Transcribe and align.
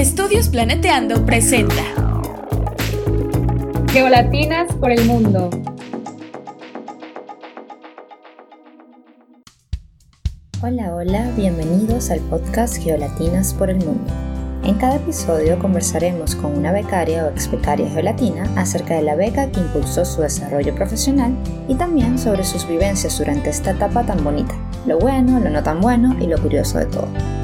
Estudios 0.00 0.48
Planeteando 0.48 1.26
presenta 1.26 1.84
Geolatinas 3.92 4.74
por 4.76 4.92
el 4.92 5.04
mundo. 5.04 5.50
Hola, 10.62 10.94
hola, 10.94 11.30
bienvenidos 11.36 12.10
al 12.10 12.20
podcast 12.20 12.78
Geolatinas 12.78 13.52
por 13.52 13.68
el 13.68 13.76
mundo. 13.84 14.10
En 14.64 14.76
cada 14.76 14.96
episodio 14.96 15.58
conversaremos 15.58 16.34
con 16.34 16.56
una 16.56 16.72
becaria 16.72 17.26
o 17.26 17.28
ex 17.28 17.50
becaria 17.50 17.90
geolatina 17.90 18.44
acerca 18.56 18.94
de 18.94 19.02
la 19.02 19.16
beca 19.16 19.52
que 19.52 19.60
impulsó 19.60 20.06
su 20.06 20.22
desarrollo 20.22 20.74
profesional 20.74 21.36
y 21.68 21.74
también 21.74 22.18
sobre 22.18 22.44
sus 22.44 22.66
vivencias 22.66 23.18
durante 23.18 23.50
esta 23.50 23.72
etapa 23.72 24.06
tan 24.06 24.24
bonita, 24.24 24.54
lo 24.86 24.98
bueno, 24.98 25.38
lo 25.40 25.50
no 25.50 25.62
tan 25.62 25.82
bueno 25.82 26.16
y 26.18 26.26
lo 26.26 26.40
curioso 26.40 26.78
de 26.78 26.86
todo. 26.86 27.39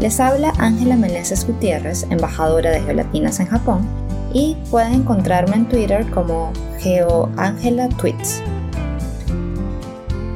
Les 0.00 0.18
habla 0.18 0.54
Ángela 0.56 0.96
Meneses 0.96 1.46
Gutiérrez, 1.46 2.06
embajadora 2.08 2.70
de 2.70 2.80
Geolatinas 2.80 3.38
en 3.38 3.48
Japón, 3.48 3.86
y 4.32 4.56
pueden 4.70 4.94
encontrarme 4.94 5.56
en 5.56 5.68
Twitter 5.68 6.08
como 6.10 6.52
GeoAngelaTweets. 6.78 8.42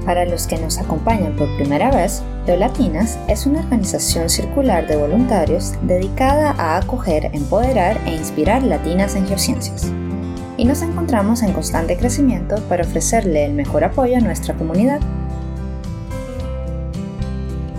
Para 0.04 0.26
los 0.26 0.46
que 0.46 0.58
nos 0.58 0.76
acompañan 0.76 1.34
por 1.34 1.48
primera 1.56 1.90
vez, 1.90 2.22
Geolatinas 2.44 3.18
es 3.26 3.46
una 3.46 3.60
organización 3.60 4.28
circular 4.28 4.86
de 4.86 4.96
voluntarios 4.96 5.72
dedicada 5.80 6.50
a 6.58 6.76
acoger, 6.76 7.30
empoderar 7.32 7.98
e 8.04 8.14
inspirar 8.14 8.62
latinas 8.62 9.14
en 9.14 9.26
geociencias. 9.26 9.90
Y 10.58 10.66
nos 10.66 10.82
encontramos 10.82 11.42
en 11.42 11.54
constante 11.54 11.96
crecimiento 11.96 12.56
para 12.68 12.84
ofrecerle 12.84 13.46
el 13.46 13.54
mejor 13.54 13.82
apoyo 13.82 14.18
a 14.18 14.20
nuestra 14.20 14.52
comunidad 14.52 15.00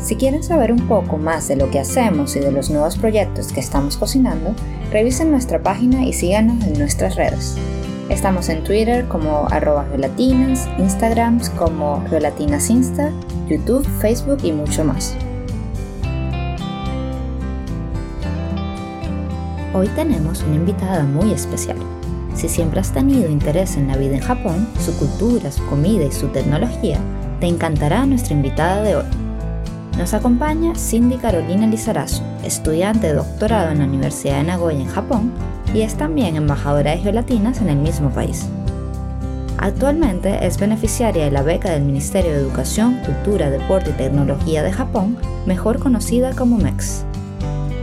si 0.06 0.16
quieren 0.18 0.44
saber 0.44 0.72
un 0.72 0.88
poco 0.88 1.18
más 1.18 1.48
de 1.48 1.56
lo 1.56 1.72
que 1.72 1.80
hacemos 1.80 2.36
y 2.36 2.40
de 2.40 2.52
los 2.52 2.70
nuevos 2.70 2.96
proyectos 2.96 3.52
que 3.52 3.60
estamos 3.60 3.98
cocinando, 3.98 4.54
revisen 4.92 5.32
nuestra 5.32 5.64
página 5.64 6.06
y 6.06 6.14
síganos 6.14 6.64
en 6.64 6.78
nuestras 6.78 7.16
redes. 7.16 7.58
Estamos 8.10 8.50
en 8.50 8.64
Twitter 8.64 9.08
como 9.08 9.48
arroba 9.50 9.84
Instagram 10.78 11.40
como 11.58 12.06
geolatinasinsta, 12.08 13.12
YouTube, 13.48 13.84
Facebook 14.00 14.38
y 14.44 14.52
mucho 14.52 14.86
más. 14.86 15.16
Hoy 19.74 19.88
tenemos 19.96 20.44
una 20.44 20.56
invitada 20.56 21.04
muy 21.04 21.32
especial. 21.32 21.78
Si 22.36 22.48
siempre 22.48 22.80
has 22.80 22.94
tenido 22.94 23.28
interés 23.28 23.76
en 23.76 23.88
la 23.88 23.98
vida 23.98 24.18
en 24.18 24.22
Japón, 24.22 24.68
su 24.80 24.96
cultura, 25.00 25.52
su 25.52 25.66
comida 25.66 26.06
y 26.06 26.12
su 26.12 26.28
tecnología, 26.28 27.00
te 27.40 27.48
encantará 27.48 28.06
nuestra 28.06 28.36
invitada 28.36 28.84
de 28.84 28.98
hoy. 28.98 29.25
Nos 29.98 30.14
acompaña 30.14 30.76
Cindy 30.76 31.16
Carolina 31.16 31.68
Lizarazo, 31.68 32.22
estudiante 32.44 33.08
de 33.08 33.14
doctorado 33.14 33.72
en 33.72 33.80
la 33.80 33.86
Universidad 33.86 34.38
de 34.38 34.44
Nagoya 34.44 34.80
en 34.80 34.90
Japón 34.90 35.32
y 35.74 35.82
es 35.82 35.96
también 35.96 36.36
embajadora 36.36 36.92
de 36.92 36.98
geolatinas 36.98 37.62
en 37.62 37.70
el 37.70 37.78
mismo 37.78 38.10
país. 38.10 38.46
Actualmente 39.58 40.46
es 40.46 40.60
beneficiaria 40.60 41.24
de 41.24 41.32
la 41.32 41.44
beca 41.44 41.72
del 41.72 41.84
Ministerio 41.84 42.34
de 42.34 42.40
Educación, 42.40 43.00
Cultura, 43.06 43.50
Deporte 43.50 43.92
y 43.92 43.94
Tecnología 43.94 44.64
de 44.64 44.74
Japón, 44.74 45.18
mejor 45.46 45.80
conocida 45.80 46.36
como 46.36 46.58
MEX. 46.58 47.06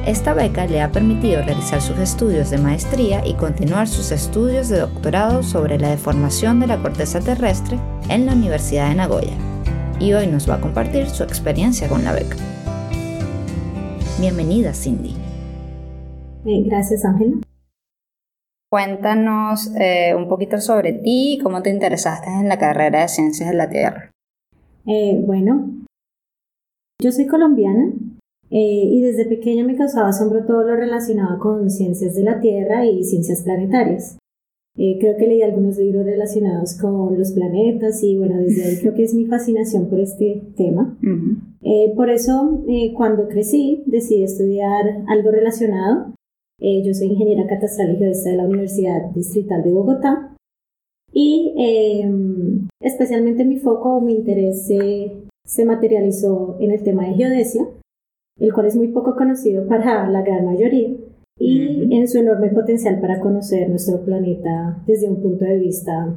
Esta 0.04 0.34
beca 0.34 0.66
le 0.66 0.82
ha 0.82 0.92
permitido 0.92 1.41
realizar 1.41 1.80
sus 1.80 1.97
estudios 1.98 2.50
de 2.50 2.58
maestría 2.58 3.26
y 3.26 3.34
continuar 3.34 3.88
sus 3.88 4.12
estudios 4.12 4.69
de 4.69 4.80
doctorado 4.80 5.42
sobre 5.42 5.78
la 5.78 5.88
deformación 5.88 6.60
de 6.60 6.66
la 6.66 6.76
corteza 6.76 7.20
terrestre 7.20 7.78
en 8.10 8.26
la 8.26 8.34
Universidad 8.34 8.91
de 8.91 8.97
Nagoya 8.97 9.52
y 10.03 10.12
hoy 10.14 10.27
nos 10.27 10.50
va 10.50 10.56
a 10.56 10.61
compartir 10.61 11.06
su 11.06 11.22
experiencia 11.22 11.89
con 11.89 12.03
la 12.03 12.12
beca. 12.12 12.36
Bienvenida, 14.19 14.75
Cindy. 14.75 15.14
Eh, 16.44 16.62
gracias, 16.64 17.05
Ángela. 17.05 17.36
Cuéntanos 18.69 19.72
eh, 19.78 20.12
un 20.17 20.28
poquito 20.28 20.61
sobre 20.61 20.94
ti 20.94 21.34
y 21.34 21.38
cómo 21.38 21.62
te 21.62 21.71
interesaste 21.71 22.28
en 22.31 22.49
la 22.49 22.59
carrera 22.59 23.03
de 23.03 23.09
Ciencias 23.09 23.50
de 23.50 23.54
la 23.54 23.69
Tierra. 23.69 24.10
Eh, 24.87 25.22
bueno, 25.25 25.71
yo 27.00 27.12
soy 27.12 27.26
colombiana 27.28 27.93
y 28.55 29.00
desde 29.00 29.25
pequeña 29.25 29.65
me 29.65 29.76
causaba 29.76 30.09
asombro 30.09 30.44
todo 30.44 30.62
lo 30.62 30.76
relacionado 30.76 31.38
con 31.38 31.71
ciencias 31.71 32.15
de 32.15 32.22
la 32.22 32.38
Tierra 32.41 32.84
y 32.84 33.03
ciencias 33.03 33.43
planetarias. 33.43 34.19
Eh, 34.78 34.97
creo 34.99 35.16
que 35.19 35.27
leí 35.27 35.43
algunos 35.43 35.77
libros 35.77 36.06
relacionados 36.06 36.78
con 36.81 37.19
los 37.19 37.33
planetas 37.33 38.03
y 38.03 38.16
bueno, 38.16 38.38
desde 38.38 38.65
ahí 38.65 38.77
creo 38.81 38.94
que 38.94 39.03
es 39.03 39.12
mi 39.15 39.27
fascinación 39.27 39.88
por 39.88 40.00
este 40.00 40.43
tema. 40.56 40.99
Eh, 41.65 41.93
por 41.94 42.10
eso, 42.10 42.65
eh, 42.66 42.93
cuando 42.93 43.28
crecí, 43.28 43.84
decidí 43.87 44.25
estudiar 44.25 45.05
algo 45.06 45.31
relacionado. 45.31 46.12
yo 46.59 46.93
soy 46.93 47.06
ingeniera 47.06 47.47
catastral 47.47 47.94
y 47.94 47.99
geodesta 47.99 48.31
de 48.31 48.37
la 48.37 48.47
Universidad 48.47 49.12
Distrital 49.15 49.62
de 49.62 49.71
Bogotá 49.71 50.37
y 51.12 51.55
em, 51.56 52.66
especialmente 52.81 53.44
mi 53.44 53.59
foco 53.59 53.99
o 53.99 54.00
mi 54.00 54.12
interés 54.12 54.66
se 54.66 55.65
materializó 55.65 56.56
en 56.59 56.72
el 56.72 56.82
tema 56.82 57.06
de 57.06 57.15
geodesia, 57.15 57.65
el 58.41 58.53
cual 58.53 58.66
es 58.66 58.75
muy 58.75 58.88
poco 58.88 59.15
conocido 59.15 59.65
para 59.69 60.09
la 60.09 60.22
gran 60.22 60.44
mayoría 60.44 60.97
y 61.38 61.72
en 61.98 62.08
su 62.08 62.19
enorme 62.19 62.48
potencial 62.48 63.00
para 63.00 63.20
conocer 63.20 63.69
nuestro 63.69 64.04
planeta 64.04 64.82
desde 64.86 65.08
un 65.08 65.20
punto 65.20 65.44
de 65.44 65.58
vista 65.58 66.16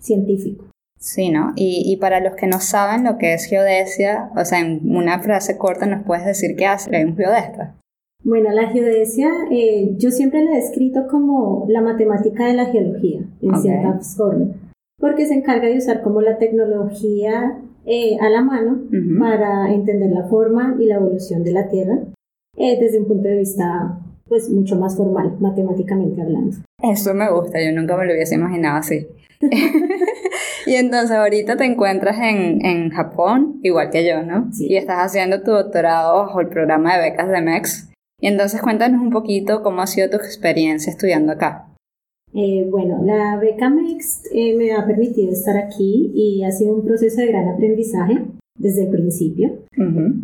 científico. 0.00 0.66
Sí, 0.98 1.30
¿no? 1.30 1.52
Y, 1.54 1.96
para 2.00 2.20
los 2.20 2.34
que 2.34 2.48
no 2.48 2.58
saben 2.58 3.04
lo 3.04 3.18
que 3.18 3.32
es 3.32 3.44
geodesia, 3.44 4.30
o 4.36 4.44
sea, 4.44 4.60
en 4.60 4.80
una 4.84 5.20
frase 5.20 5.56
corta 5.56 5.86
nos 5.86 6.04
puedes 6.04 6.26
decir 6.26 6.56
qué 6.56 6.66
hace 6.66 7.04
un 7.04 7.16
geodesta. 7.16 7.76
Bueno, 8.24 8.50
la 8.50 8.68
geodesia 8.68 9.30
eh, 9.50 9.94
yo 9.96 10.10
siempre 10.10 10.44
la 10.44 10.52
he 10.52 10.56
descrito 10.56 11.06
como 11.08 11.66
la 11.68 11.80
matemática 11.80 12.46
de 12.46 12.54
la 12.54 12.66
geología, 12.66 13.20
en 13.40 13.56
cierta 13.62 14.00
forma, 14.00 14.54
porque 14.98 15.24
se 15.24 15.34
encarga 15.34 15.68
de 15.68 15.78
usar 15.78 16.02
como 16.02 16.20
la 16.20 16.36
tecnología 16.36 17.60
eh, 17.86 18.18
a 18.20 18.28
la 18.28 18.42
mano 18.42 18.82
para 19.20 19.72
entender 19.72 20.10
la 20.10 20.24
forma 20.24 20.76
y 20.80 20.86
la 20.86 20.96
evolución 20.96 21.44
de 21.44 21.52
la 21.52 21.68
Tierra 21.68 22.00
eh, 22.56 22.76
desde 22.80 22.98
un 22.98 23.06
punto 23.06 23.28
de 23.28 23.38
vista 23.38 24.00
pues 24.28 24.50
mucho 24.50 24.76
más 24.76 24.96
formal, 24.96 25.36
matemáticamente 25.40 26.20
hablando. 26.20 26.56
Eso 26.82 27.14
me 27.14 27.30
gusta, 27.30 27.62
yo 27.62 27.72
nunca 27.72 27.96
me 27.96 28.06
lo 28.06 28.12
hubiese 28.12 28.34
imaginado 28.34 28.78
así. 28.78 29.06
y 30.66 30.74
entonces 30.74 31.12
ahorita 31.12 31.56
te 31.56 31.64
encuentras 31.64 32.18
en, 32.18 32.64
en, 32.64 32.90
Japón, 32.90 33.60
igual 33.62 33.90
que 33.90 34.06
yo, 34.06 34.22
¿no? 34.22 34.52
Sí. 34.52 34.66
Y 34.68 34.76
estás 34.76 34.98
haciendo 34.98 35.42
tu 35.42 35.52
doctorado 35.52 36.24
bajo 36.24 36.40
el 36.40 36.48
programa 36.48 36.96
de 36.96 37.10
becas 37.10 37.30
de 37.30 37.40
MEX. 37.40 37.90
Y 38.20 38.26
entonces 38.26 38.60
cuéntanos 38.60 39.00
un 39.00 39.10
poquito 39.10 39.62
cómo 39.62 39.80
ha 39.80 39.86
sido 39.86 40.10
tu 40.10 40.16
experiencia 40.16 40.90
estudiando 40.90 41.32
acá. 41.32 41.68
Eh, 42.34 42.66
bueno, 42.70 43.02
la 43.04 43.38
beca 43.38 43.70
MEX 43.70 44.22
eh, 44.32 44.54
me 44.56 44.72
ha 44.72 44.84
permitido 44.86 45.32
estar 45.32 45.56
aquí 45.56 46.10
y 46.14 46.44
ha 46.44 46.50
sido 46.50 46.74
un 46.74 46.84
proceso 46.84 47.20
de 47.20 47.28
gran 47.28 47.48
aprendizaje 47.48 48.24
desde 48.58 48.84
el 48.84 48.90
principio. 48.90 49.50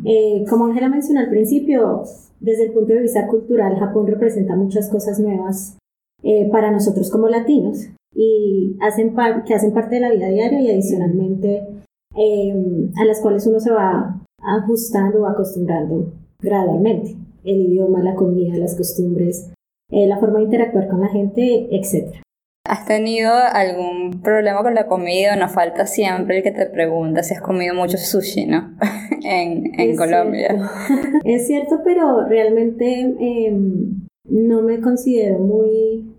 Eh, 0.04 0.44
como 0.50 0.66
Ángela 0.66 0.88
mencionó 0.88 1.20
al 1.20 1.30
principio, 1.30 2.02
desde 2.44 2.64
el 2.64 2.72
punto 2.72 2.92
de 2.92 3.00
vista 3.00 3.26
cultural, 3.26 3.78
Japón 3.78 4.06
representa 4.06 4.54
muchas 4.54 4.90
cosas 4.90 5.18
nuevas 5.18 5.78
eh, 6.22 6.48
para 6.52 6.70
nosotros 6.70 7.10
como 7.10 7.28
latinos 7.28 7.88
y 8.14 8.76
hacen 8.80 9.14
que 9.46 9.54
hacen 9.54 9.72
parte 9.72 9.96
de 9.96 10.02
la 10.02 10.10
vida 10.10 10.28
diaria 10.28 10.60
y 10.60 10.70
adicionalmente 10.70 11.66
em, 12.14 12.92
a 12.96 13.04
las 13.06 13.20
cuales 13.20 13.46
uno 13.46 13.60
se 13.60 13.72
va 13.72 14.20
ajustando 14.38 15.22
o 15.22 15.26
acostumbrando 15.26 16.12
gradualmente. 16.38 17.16
El 17.44 17.62
idioma, 17.62 18.02
la 18.02 18.14
comida, 18.14 18.56
las 18.58 18.76
costumbres, 18.76 19.50
eh, 19.90 20.06
la 20.06 20.18
forma 20.18 20.38
de 20.38 20.44
interactuar 20.44 20.88
con 20.88 21.00
la 21.00 21.08
gente, 21.08 21.68
etc. 21.74 22.23
¿Has 22.66 22.86
tenido 22.86 23.30
algún 23.34 24.22
problema 24.22 24.62
con 24.62 24.74
la 24.74 24.86
comida? 24.86 25.36
Nos 25.36 25.52
falta 25.52 25.86
siempre 25.86 26.38
el 26.38 26.42
que 26.42 26.50
te 26.50 26.64
pregunta 26.64 27.22
si 27.22 27.34
has 27.34 27.42
comido 27.42 27.74
mucho 27.74 27.98
sushi, 27.98 28.46
¿no? 28.46 28.74
en, 29.22 29.78
en 29.78 29.96
Colombia. 29.96 30.70
es 31.24 31.46
cierto, 31.46 31.82
pero 31.84 32.26
realmente 32.26 33.00
em, 33.20 34.06
no 34.24 34.62
me 34.62 34.80
considero 34.80 35.38
muy 35.40 36.16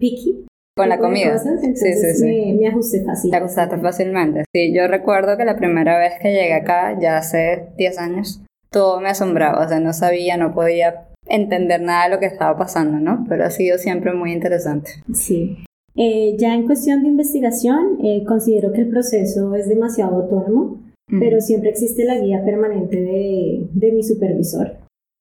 picky. 0.00 0.46
Con 0.76 0.88
la 0.88 0.98
comida. 0.98 1.38
sí, 1.38 1.76
sí, 1.76 1.92
sí. 1.94 2.24
Me, 2.24 2.54
me, 2.60 2.66
ajusté 2.66 3.04
fácil. 3.04 3.30
Te 3.30 3.36
ajustaste 3.36 3.78
fácilmente. 3.78 4.44
Sí, 4.52 4.74
yo 4.74 4.88
recuerdo 4.88 5.36
que 5.36 5.44
la 5.44 5.56
primera 5.56 5.96
vez 5.96 6.14
que 6.20 6.32
llegué 6.32 6.54
acá, 6.54 6.98
ya 6.98 7.18
hace 7.18 7.68
10 7.76 7.98
años, 8.00 8.42
todo 8.72 9.00
me 9.00 9.10
asombraba. 9.10 9.64
O 9.64 9.68
sea, 9.68 9.78
no 9.78 9.92
sabía, 9.92 10.36
no 10.36 10.52
podía 10.52 11.06
entender 11.26 11.80
nada 11.80 12.06
de 12.06 12.10
lo 12.10 12.18
que 12.18 12.26
estaba 12.26 12.58
pasando, 12.58 12.98
¿no? 12.98 13.24
Pero 13.28 13.44
ha 13.44 13.50
sido 13.50 13.78
siempre 13.78 14.12
muy 14.12 14.32
interesante. 14.32 14.90
Sí. 15.12 15.64
Eh, 15.96 16.36
ya 16.38 16.54
en 16.54 16.66
cuestión 16.66 17.02
de 17.02 17.08
investigación, 17.08 17.98
eh, 18.02 18.24
considero 18.26 18.72
que 18.72 18.82
el 18.82 18.88
proceso 18.88 19.54
es 19.54 19.68
demasiado 19.68 20.16
autónomo, 20.16 20.80
pero 21.20 21.40
siempre 21.40 21.70
existe 21.70 22.04
la 22.04 22.18
guía 22.18 22.44
permanente 22.44 23.00
de, 23.00 23.68
de 23.72 23.92
mi 23.92 24.02
supervisor. 24.02 24.78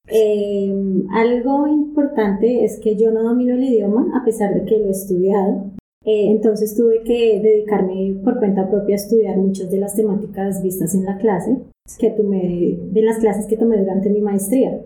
Eh, 0.07 0.73
algo 1.13 1.67
importante 1.67 2.63
es 2.63 2.79
que 2.79 2.95
yo 2.95 3.11
no 3.11 3.21
domino 3.21 3.53
el 3.53 3.63
idioma 3.63 4.07
a 4.19 4.25
pesar 4.25 4.53
de 4.53 4.65
que 4.65 4.79
lo 4.79 4.87
he 4.87 4.91
estudiado. 4.91 5.71
entonces 6.05 6.75
tuve 6.75 7.03
que 7.03 7.39
dedicarme 7.41 8.15
por 8.23 8.37
cuenta 8.39 8.69
propia 8.69 8.95
a 8.95 8.97
estudiar 8.97 9.37
muchas 9.37 9.71
de 9.71 9.77
las 9.77 9.95
temáticas 9.95 10.61
vistas 10.61 10.95
en 10.95 11.05
la 11.05 11.17
clase, 11.17 11.57
que 11.97 12.09
tomé, 12.09 12.77
de 12.91 13.01
las 13.01 13.19
clases 13.19 13.45
que 13.45 13.55
tomé 13.55 13.77
durante 13.77 14.09
mi 14.09 14.19
maestría. 14.19 14.81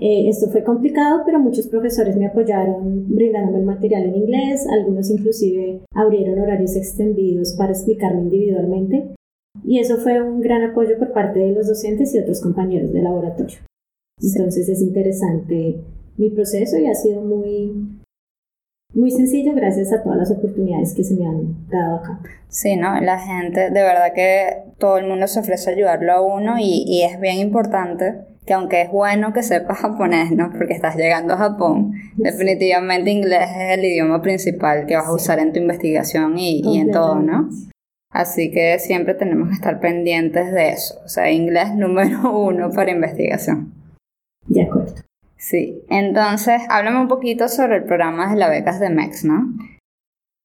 Eh, 0.00 0.28
esto 0.28 0.48
fue 0.48 0.62
complicado, 0.62 1.22
pero 1.26 1.40
muchos 1.40 1.66
profesores 1.66 2.16
me 2.16 2.26
apoyaron 2.26 3.12
brindándome 3.12 3.58
el 3.58 3.64
material 3.64 4.04
en 4.04 4.14
inglés, 4.14 4.64
algunos 4.70 5.10
inclusive 5.10 5.80
abrieron 5.92 6.38
horarios 6.38 6.76
extendidos 6.76 7.54
para 7.58 7.72
explicarme 7.72 8.22
individualmente 8.22 9.14
y 9.64 9.80
eso 9.80 9.96
fue 9.96 10.22
un 10.22 10.40
gran 10.40 10.62
apoyo 10.62 10.96
por 10.98 11.12
parte 11.12 11.40
de 11.40 11.52
los 11.52 11.66
docentes 11.66 12.14
y 12.14 12.20
otros 12.20 12.40
compañeros 12.40 12.92
de 12.92 13.02
laboratorio. 13.02 13.58
Entonces 14.22 14.68
es 14.68 14.80
interesante 14.80 15.80
mi 16.16 16.30
proceso 16.30 16.78
y 16.78 16.86
ha 16.86 16.94
sido 16.94 17.20
muy, 17.22 17.72
muy 18.94 19.10
sencillo 19.10 19.52
gracias 19.54 19.92
a 19.92 20.02
todas 20.02 20.18
las 20.18 20.30
oportunidades 20.30 20.94
que 20.94 21.02
se 21.02 21.14
me 21.14 21.26
han 21.26 21.68
dado 21.68 21.96
acá. 21.96 22.20
Sí, 22.48 22.76
¿no? 22.76 23.00
La 23.00 23.18
gente, 23.18 23.70
de 23.70 23.82
verdad 23.82 24.12
que 24.14 24.62
todo 24.78 24.98
el 24.98 25.08
mundo 25.08 25.26
se 25.26 25.40
ofrece 25.40 25.70
a 25.70 25.74
ayudarlo 25.74 26.12
a 26.12 26.20
uno 26.20 26.56
y, 26.58 26.84
y 26.86 27.02
es 27.02 27.20
bien 27.20 27.38
importante 27.38 28.27
que 28.48 28.54
aunque 28.54 28.80
es 28.80 28.90
bueno 28.90 29.34
que 29.34 29.42
sepas 29.42 29.80
japonés, 29.80 30.30
¿no? 30.32 30.50
Porque 30.50 30.72
estás 30.72 30.96
llegando 30.96 31.34
a 31.34 31.36
Japón, 31.36 31.92
definitivamente 32.16 33.10
inglés 33.10 33.50
es 33.50 33.78
el 33.78 33.84
idioma 33.84 34.22
principal 34.22 34.86
que 34.86 34.96
vas 34.96 35.06
a 35.06 35.12
usar 35.12 35.38
en 35.38 35.52
tu 35.52 35.60
investigación 35.60 36.38
y, 36.38 36.62
y 36.64 36.78
en 36.78 36.90
todo, 36.90 37.16
¿no? 37.16 37.50
Así 38.10 38.50
que 38.50 38.78
siempre 38.78 39.12
tenemos 39.12 39.48
que 39.48 39.54
estar 39.54 39.80
pendientes 39.80 40.50
de 40.50 40.70
eso. 40.70 40.98
O 41.04 41.08
sea, 41.10 41.30
inglés 41.30 41.74
número 41.74 42.32
uno 42.40 42.70
para 42.70 42.90
investigación. 42.90 43.74
De 44.46 44.62
acuerdo. 44.62 44.94
Sí, 45.36 45.84
entonces 45.90 46.62
háblame 46.70 47.02
un 47.02 47.08
poquito 47.08 47.48
sobre 47.48 47.76
el 47.76 47.84
programa 47.84 48.30
de 48.30 48.38
las 48.38 48.48
becas 48.48 48.80
de 48.80 48.88
MEX, 48.88 49.26
¿no? 49.26 49.44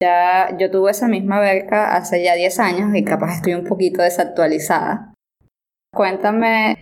Ya 0.02 0.54
yo 0.58 0.70
tuve 0.70 0.90
esa 0.90 1.08
misma 1.08 1.40
beca 1.40 1.96
hace 1.96 2.22
ya 2.22 2.34
10 2.34 2.60
años 2.60 2.94
y 2.94 3.02
capaz 3.02 3.36
estoy 3.36 3.54
un 3.54 3.64
poquito 3.64 4.02
desactualizada. 4.02 5.14
Cuéntame 5.90 6.73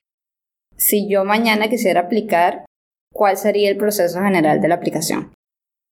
si 0.76 1.08
yo 1.08 1.24
mañana 1.24 1.68
quisiera 1.68 2.02
aplicar, 2.02 2.64
¿cuál 3.12 3.36
sería 3.36 3.70
el 3.70 3.76
proceso 3.76 4.20
general 4.20 4.60
de 4.60 4.68
la 4.68 4.76
aplicación? 4.76 5.32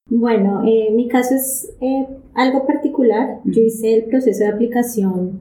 Bueno, 0.08 0.62
eh, 0.66 0.90
mi 0.92 1.08
caso 1.08 1.34
es 1.34 1.72
eh, 1.80 2.06
algo 2.34 2.66
particular. 2.66 3.40
Yo 3.44 3.62
hice 3.62 3.94
el 3.94 4.04
proceso 4.04 4.44
de 4.44 4.50
aplicación 4.50 5.40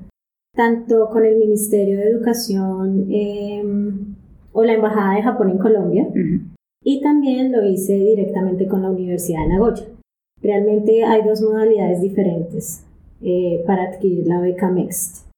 tanto 0.55 1.09
con 1.09 1.25
el 1.25 1.37
Ministerio 1.37 1.97
de 1.97 2.09
Educación 2.09 3.07
em, 3.09 4.15
o 4.51 4.63
la 4.63 4.73
Embajada 4.73 5.15
de 5.15 5.23
Japón 5.23 5.51
en 5.51 5.57
Colombia 5.57 6.07
y 6.83 7.01
también 7.01 7.51
lo 7.51 7.63
hice 7.63 7.93
directamente 7.93 8.67
con 8.67 8.81
la 8.81 8.89
Universidad 8.89 9.41
de 9.43 9.47
Nagoya. 9.47 9.85
Realmente 10.41 11.03
hay 11.03 11.23
dos 11.23 11.41
modalidades 11.41 12.01
diferentes 12.01 12.85
eh, 13.21 13.63
para 13.65 13.83
adquirir 13.83 14.27
la 14.27 14.39
beca 14.39 14.69
MEXT. 14.69 15.28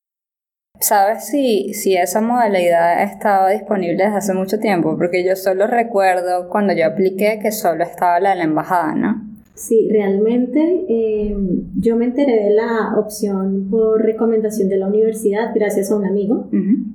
¿Sabes 0.82 1.28
si, 1.28 1.76
si 1.76 1.96
esa 1.96 2.22
modalidad 2.22 3.04
estaba 3.04 3.52
disponible 3.52 4.04
desde 4.04 4.18
hace 4.18 4.34
mucho 4.34 4.60
tiempo? 4.60 4.98
Porque 4.98 5.24
yo 5.24 5.36
solo 5.36 5.68
recuerdo 5.68 6.50
cuando 6.50 6.74
yo 6.74 6.88
apliqué 6.88 7.40
que 7.40 7.52
solo 7.52 7.84
estaba 7.84 8.20
la 8.20 8.32
de 8.32 8.38
la 8.38 8.44
embajada, 8.46 8.96
¿no? 8.96 9.32
Sí, 9.54 9.88
realmente 9.92 10.86
eh, 10.90 11.38
yo 11.80 11.96
me 11.96 12.06
enteré 12.06 12.46
de 12.46 12.50
la 12.56 12.96
opción 12.98 13.68
por 13.70 14.02
recomendación 14.02 14.70
de 14.70 14.78
la 14.78 14.88
universidad 14.88 15.54
gracias 15.54 15.92
a 15.92 15.98
un 15.98 16.06
amigo 16.06 16.50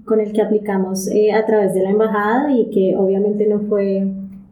con 0.05 0.21
el 0.21 0.33
que 0.33 0.43
aplicamos 0.43 1.09
eh, 1.13 1.31
a 1.31 1.47
través 1.47 1.73
de 1.75 1.85
la 1.85 1.91
embajada 1.91 2.53
y 2.53 2.71
que 2.71 2.97
obviamente 2.97 3.47
no 3.47 3.61
fue 3.61 4.09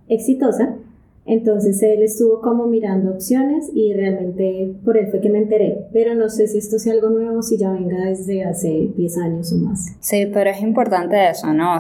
exitosa. 0.08 0.76
Entonces 1.26 1.82
él 1.82 2.02
estuvo 2.02 2.40
como 2.40 2.66
mirando 2.66 3.12
opciones 3.12 3.70
y 3.74 3.94
realmente 3.94 4.74
por 4.84 4.96
él 4.96 5.08
fue 5.10 5.20
que 5.20 5.30
me 5.30 5.38
enteré. 5.38 5.86
Pero 5.92 6.14
no 6.14 6.28
sé 6.28 6.46
si 6.46 6.58
esto 6.58 6.78
sea 6.78 6.92
algo 6.92 7.08
nuevo, 7.10 7.42
si 7.42 7.58
ya 7.58 7.72
venga 7.72 8.04
desde 8.06 8.44
hace 8.44 8.92
10 8.96 9.18
años 9.18 9.52
o 9.52 9.56
más. 9.56 9.96
Sí, 10.00 10.26
pero 10.32 10.50
es 10.50 10.60
importante 10.60 11.30
eso, 11.30 11.52
¿no? 11.52 11.78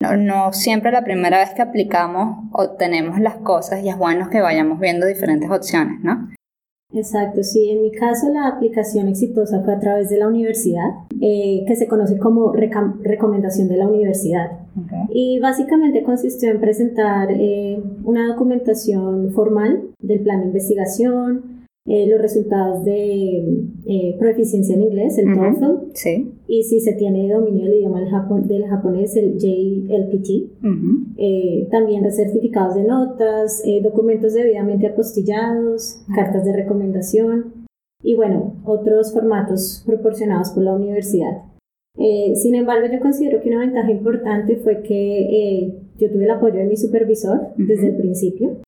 No, 0.00 0.16
no 0.16 0.52
siempre 0.52 0.92
la 0.92 1.02
primera 1.02 1.38
vez 1.38 1.50
que 1.54 1.62
aplicamos 1.62 2.44
obtenemos 2.52 3.18
las 3.20 3.36
cosas 3.36 3.82
y 3.82 3.88
es 3.88 3.98
bueno 3.98 4.30
que 4.30 4.40
vayamos 4.40 4.78
viendo 4.78 5.06
diferentes 5.06 5.50
opciones, 5.50 6.00
¿no? 6.02 6.28
Exacto, 6.92 7.42
sí. 7.42 7.70
En 7.70 7.82
mi 7.82 7.92
caso, 7.92 8.30
la 8.32 8.48
aplicación 8.48 9.08
exitosa 9.08 9.62
fue 9.62 9.74
a 9.74 9.78
través 9.78 10.08
de 10.08 10.16
la 10.16 10.26
universidad, 10.26 10.88
eh, 11.20 11.64
que 11.66 11.76
se 11.76 11.86
conoce 11.86 12.18
como 12.18 12.52
recomendación 12.52 13.68
de 13.68 13.76
la 13.76 13.86
universidad. 13.86 14.60
Y 15.10 15.38
básicamente 15.40 16.02
consistió 16.02 16.50
en 16.50 16.60
presentar 16.60 17.28
eh, 17.30 17.82
una 18.04 18.28
documentación 18.28 19.30
formal 19.32 19.90
del 20.00 20.20
plan 20.20 20.40
de 20.40 20.46
investigación, 20.46 21.58
eh, 21.90 22.06
los 22.06 22.20
resultados 22.20 22.84
de 22.84 23.64
eh, 23.86 24.16
proficiencia 24.18 24.74
en 24.74 24.82
inglés, 24.82 25.16
el 25.16 25.34
TOEFL, 25.34 25.90
sí. 25.94 26.30
y 26.46 26.62
si 26.64 26.80
se 26.80 26.92
tiene 26.92 27.32
dominio 27.32 27.64
del 27.64 27.76
idioma 27.76 28.00
del, 28.00 28.66
japonés, 28.66 29.16
el 29.16 29.38
JLPT, 29.38 30.52
eh, 31.16 31.66
también 31.70 32.04
certificados 32.12 32.74
de 32.74 32.84
notas, 32.84 33.62
documentos 33.82 34.34
debidamente 34.34 34.86
apostillados, 34.86 36.02
cartas 36.14 36.44
de 36.44 36.52
recomendación. 36.52 37.54
Y 38.02 38.16
bueno, 38.16 38.56
otros 38.64 39.14
formatos 39.14 39.82
proporcionados 39.86 40.50
por 40.50 40.64
la 40.64 40.74
universidad. 40.74 41.47
Sin 42.34 42.54
embargo, 42.54 42.86
yo 42.92 43.00
considero 43.00 43.40
que 43.40 43.48
una 43.48 43.60
ventaja 43.60 43.90
importante 43.90 44.56
fue 44.56 44.82
que 44.82 45.72
yo 45.98 46.10
tuve 46.10 46.24
el 46.24 46.30
apoyo 46.30 46.56
de 46.56 46.64
mi 46.64 46.76
supervisor 46.76 47.48
desde 47.56 47.88
el 47.88 47.96
principio, 47.96 48.58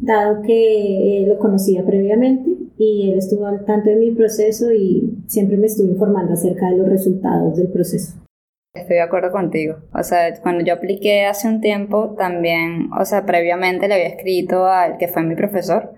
dado 0.00 0.42
que 0.42 1.24
lo 1.26 1.38
conocía 1.38 1.84
previamente 1.84 2.50
y 2.78 3.10
él 3.10 3.18
estuvo 3.18 3.46
al 3.46 3.64
tanto 3.64 3.90
de 3.90 3.96
mi 3.96 4.12
proceso 4.12 4.72
y 4.72 5.18
siempre 5.26 5.56
me 5.56 5.66
estuvo 5.66 5.88
informando 5.88 6.32
acerca 6.32 6.70
de 6.70 6.78
los 6.78 6.88
resultados 6.88 7.56
del 7.56 7.68
proceso. 7.68 8.14
Estoy 8.74 8.96
de 8.96 9.02
acuerdo 9.02 9.32
contigo. 9.32 9.76
O 9.92 10.02
sea, 10.02 10.32
cuando 10.40 10.64
yo 10.64 10.74
apliqué 10.74 11.26
hace 11.26 11.48
un 11.48 11.60
tiempo, 11.60 12.14
también, 12.16 12.90
o 12.98 13.04
sea, 13.04 13.26
previamente 13.26 13.88
le 13.88 13.94
había 13.94 14.08
escrito 14.08 14.66
al 14.66 14.98
que 14.98 15.08
fue 15.08 15.24
mi 15.24 15.34
profesor 15.34 15.94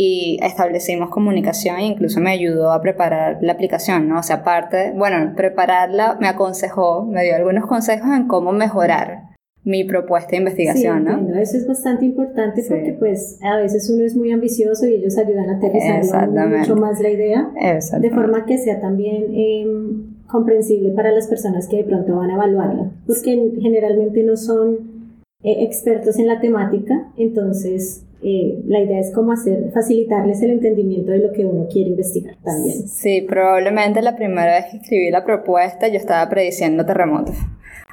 y 0.00 0.38
establecimos 0.42 1.10
comunicación 1.10 1.78
e 1.78 1.86
incluso 1.86 2.20
me 2.20 2.30
ayudó 2.30 2.70
a 2.70 2.80
preparar 2.80 3.38
la 3.40 3.52
aplicación, 3.52 4.08
¿no? 4.08 4.20
O 4.20 4.22
sea, 4.22 4.36
aparte, 4.36 4.92
bueno, 4.96 5.32
prepararla 5.34 6.16
me 6.20 6.28
aconsejó, 6.28 7.04
me 7.04 7.24
dio 7.24 7.34
algunos 7.34 7.66
consejos 7.66 8.08
en 8.16 8.28
cómo 8.28 8.52
mejorar 8.52 9.24
mi 9.64 9.82
propuesta 9.82 10.30
de 10.30 10.36
investigación, 10.36 11.04
sí, 11.04 11.24
¿no? 11.26 11.34
Eso 11.36 11.56
es 11.56 11.66
bastante 11.66 12.04
importante 12.04 12.62
porque 12.68 12.94
pues 12.96 13.40
a 13.42 13.56
veces 13.56 13.90
uno 13.90 14.04
es 14.04 14.14
muy 14.14 14.30
ambicioso 14.30 14.86
y 14.86 14.94
ellos 14.94 15.18
ayudan 15.18 15.50
a 15.50 15.56
aterrizar 15.56 16.30
mucho 16.30 16.76
más 16.76 17.00
la 17.00 17.10
idea 17.10 17.50
de 18.00 18.10
forma 18.10 18.46
que 18.46 18.56
sea 18.56 18.80
también 18.80 19.24
em, 19.34 20.16
comprensible 20.28 20.92
para 20.92 21.10
las 21.10 21.26
personas 21.26 21.66
que 21.66 21.78
de 21.78 21.84
pronto 21.84 22.16
van 22.16 22.30
a 22.30 22.34
evaluarla, 22.34 22.92
porque 23.04 23.52
generalmente 23.60 24.22
no 24.22 24.36
son 24.36 24.78
eh, 25.42 25.64
expertos 25.64 26.20
en 26.20 26.28
la 26.28 26.40
temática, 26.40 27.10
entonces 27.16 28.04
eh, 28.22 28.58
la 28.66 28.80
idea 28.80 28.98
es 28.98 29.12
como 29.12 29.32
hacer, 29.32 29.70
facilitarles 29.72 30.42
el 30.42 30.50
entendimiento 30.50 31.12
de 31.12 31.18
lo 31.18 31.32
que 31.32 31.46
uno 31.46 31.68
quiere 31.68 31.90
investigar 31.90 32.36
también. 32.42 32.88
Sí, 32.88 33.20
probablemente 33.22 34.02
la 34.02 34.16
primera 34.16 34.54
vez 34.54 34.66
que 34.70 34.76
escribí 34.78 35.10
la 35.10 35.24
propuesta 35.24 35.86
yo 35.88 35.96
estaba 35.96 36.28
prediciendo 36.28 36.84
terremotos. 36.84 37.36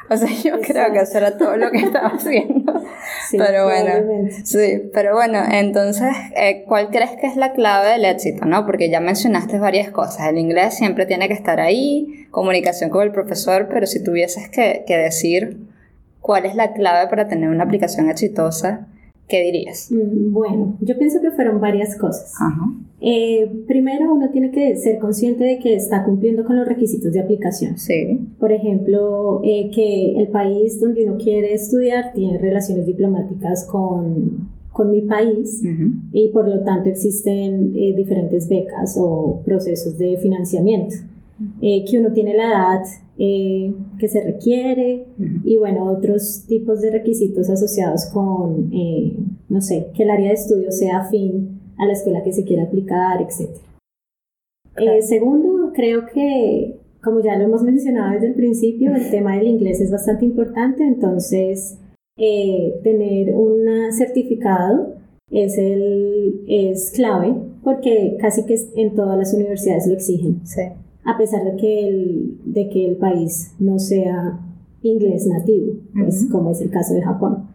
O 0.10 0.18
sea, 0.18 0.30
yo 0.44 0.60
creo 0.62 0.92
que 0.94 1.00
eso 1.00 1.18
era 1.18 1.38
todo 1.38 1.58
lo 1.58 1.72
que 1.72 1.80
estaba 1.80 2.10
haciendo. 2.10 2.74
pero 3.32 3.66
bueno, 3.66 4.30
sí, 4.44 4.90
pero 4.94 5.14
bueno, 5.14 5.40
entonces, 5.52 6.16
eh, 6.36 6.64
¿cuál 6.68 6.90
crees 6.90 7.12
que 7.20 7.28
es 7.28 7.36
la 7.36 7.54
clave 7.54 7.90
del 7.90 8.06
éxito, 8.06 8.46
no? 8.46 8.66
Porque 8.66 8.90
ya 8.90 9.00
mencionaste 9.00 9.58
varias 9.58 9.90
cosas. 9.90 10.30
El 10.30 10.38
inglés 10.38 10.76
siempre 10.76 11.06
tiene 11.06 11.28
que 11.28 11.34
estar 11.34 11.60
ahí, 11.60 12.28
comunicación 12.30 12.92
con 12.92 13.04
el 13.04 13.12
profesor, 13.12 13.68
pero 13.68 13.88
si 13.88 14.04
tuvieses 14.04 14.50
que, 14.50 14.84
que 14.86 14.98
decir 14.98 15.58
cuál 16.22 16.46
es 16.46 16.56
la 16.56 16.74
clave 16.74 17.10
para 17.10 17.28
tener 17.28 17.50
una 17.50 17.64
aplicación 17.64 18.10
exitosa, 18.10 18.88
¿qué 19.28 19.44
dirías? 19.44 19.92
Mm, 19.92 20.34
bueno, 20.34 20.78
yo 20.82 20.98
pienso 20.98 21.22
que 21.22 21.32
fueron 21.32 21.60
varias 21.60 21.98
cosas. 21.98 22.34
Eh, 23.02 23.64
primero, 23.68 24.14
uno 24.14 24.30
tiene 24.30 24.52
que 24.52 24.76
ser 24.78 25.00
consciente 25.00 25.44
de 25.44 25.60
que 25.60 25.76
está 25.76 26.04
cumpliendo 26.04 26.46
con 26.46 26.58
los 26.58 26.68
requisitos 26.68 27.12
de 27.12 27.20
aplicación. 27.20 27.78
Sí. 27.78 28.20
Por 28.40 28.52
ejemplo, 28.52 29.42
eh, 29.44 29.70
que 29.74 30.16
el 30.18 30.30
país 30.30 30.80
donde 30.80 31.06
uno 31.06 31.18
quiere 31.18 31.54
estudiar 31.54 32.14
tiene 32.14 32.38
relaciones 32.38 32.86
diplomáticas 32.86 33.66
con, 33.66 34.50
con 34.72 34.92
mi 34.92 35.02
país 35.02 35.62
y 36.12 36.30
por 36.30 36.48
lo 36.48 36.64
tanto 36.64 36.90
existen 36.90 37.74
eh, 37.76 37.94
diferentes 37.96 38.48
becas 38.48 38.98
o 39.00 39.42
procesos 39.46 39.98
de 39.98 40.18
financiamiento. 40.18 40.96
que 41.62 42.00
uno 42.00 42.12
tiene 42.14 42.34
la 42.36 42.48
edad 42.48 42.82
eh, 43.18 43.74
que 43.98 44.10
se 44.10 44.22
requiere 44.22 45.06
y 45.46 45.56
bueno, 45.56 45.90
otros 45.90 46.44
tipos 46.50 46.82
de 46.82 46.92
requisitos 46.92 47.50
asociados 47.50 48.08
con, 48.08 48.70
eh, 48.74 49.16
no 49.48 49.62
sé, 49.62 49.88
que 49.96 50.04
el 50.04 50.10
área 50.10 50.28
de 50.28 50.34
estudio 50.34 50.70
sea 50.70 50.98
afín 50.98 51.62
a 51.78 51.86
la 51.86 51.94
escuela 51.94 52.24
que 52.24 52.34
se 52.34 52.44
quiera 52.44 52.64
aplicar, 52.64 53.22
etc. 53.22 53.52
Eh, 54.76 55.02
segundo, 55.02 55.72
creo 55.74 56.08
que, 56.14 56.78
como 57.02 57.22
ya 57.22 57.38
lo 57.38 57.46
hemos 57.46 57.64
mencionado 57.64 58.16
desde 58.16 58.28
el 58.28 58.36
principio, 58.36 58.94
el 58.94 59.10
tema 59.10 59.38
del 59.38 59.48
inglés 59.48 59.80
es 59.80 59.92
bastante 59.92 60.26
importante, 60.26 60.86
entonces 60.86 61.80
tener 62.18 63.34
un 63.34 63.94
certificado 63.94 64.96
es, 65.32 65.58
el, 65.58 66.44
es 66.48 66.92
clave 66.92 67.34
porque 67.64 68.18
casi 68.20 68.46
que 68.46 68.56
en 68.76 68.94
todas 68.94 69.18
las 69.18 69.34
universidades 69.34 69.88
lo 69.88 69.94
exigen. 69.94 70.46
Sí 70.46 70.64
a 71.06 71.18
pesar 71.18 71.44
de 71.44 71.56
que 71.56 71.88
el, 71.88 72.38
de 72.46 72.70
que 72.70 72.88
el 72.88 72.98
país 72.98 73.54
no 73.60 73.80
sea 73.80 74.40
inglés 74.82 75.28
nativo, 75.28 75.74
pues, 75.94 76.28
como 76.32 76.52
es 76.52 76.62
el 76.62 76.72
caso 76.72 76.94
de 76.94 77.02
Japón. 77.02 77.46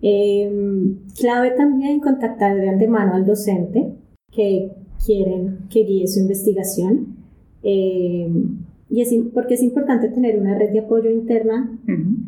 Em, 0.00 0.98
clave 1.18 1.52
también 1.52 2.00
contactar 2.00 2.56
de 2.56 2.68
antemano 2.68 3.14
al 3.14 3.26
docente 3.26 3.94
que 4.30 4.70
quieren 5.04 5.60
que 5.70 5.84
guíe 5.84 6.06
su 6.06 6.20
investigación. 6.20 7.16
Em, 7.62 8.58
y 8.90 9.00
es, 9.00 9.14
porque 9.34 9.54
es 9.54 9.62
importante 9.62 10.08
tener 10.08 10.38
una 10.38 10.56
red 10.56 10.70
de 10.70 10.80
apoyo 10.80 11.10
interna 11.10 11.78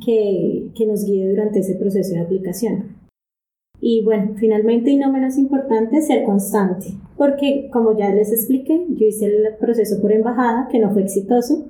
que, 0.04 0.70
que 0.74 0.86
nos 0.86 1.04
guíe 1.04 1.30
durante 1.30 1.60
ese 1.60 1.74
proceso 1.74 2.14
de 2.14 2.20
aplicación. 2.20 2.99
Y 3.80 4.02
bueno, 4.04 4.34
finalmente 4.36 4.90
y 4.90 4.96
no 4.96 5.10
menos 5.10 5.38
importante, 5.38 6.02
ser 6.02 6.24
constante, 6.24 6.94
porque 7.16 7.68
como 7.72 7.96
ya 7.96 8.12
les 8.14 8.30
expliqué, 8.30 8.84
yo 8.88 9.06
hice 9.06 9.26
el 9.26 9.54
proceso 9.58 10.00
por 10.02 10.12
embajada, 10.12 10.68
que 10.70 10.78
no 10.78 10.90
fue 10.92 11.02
exitoso, 11.02 11.66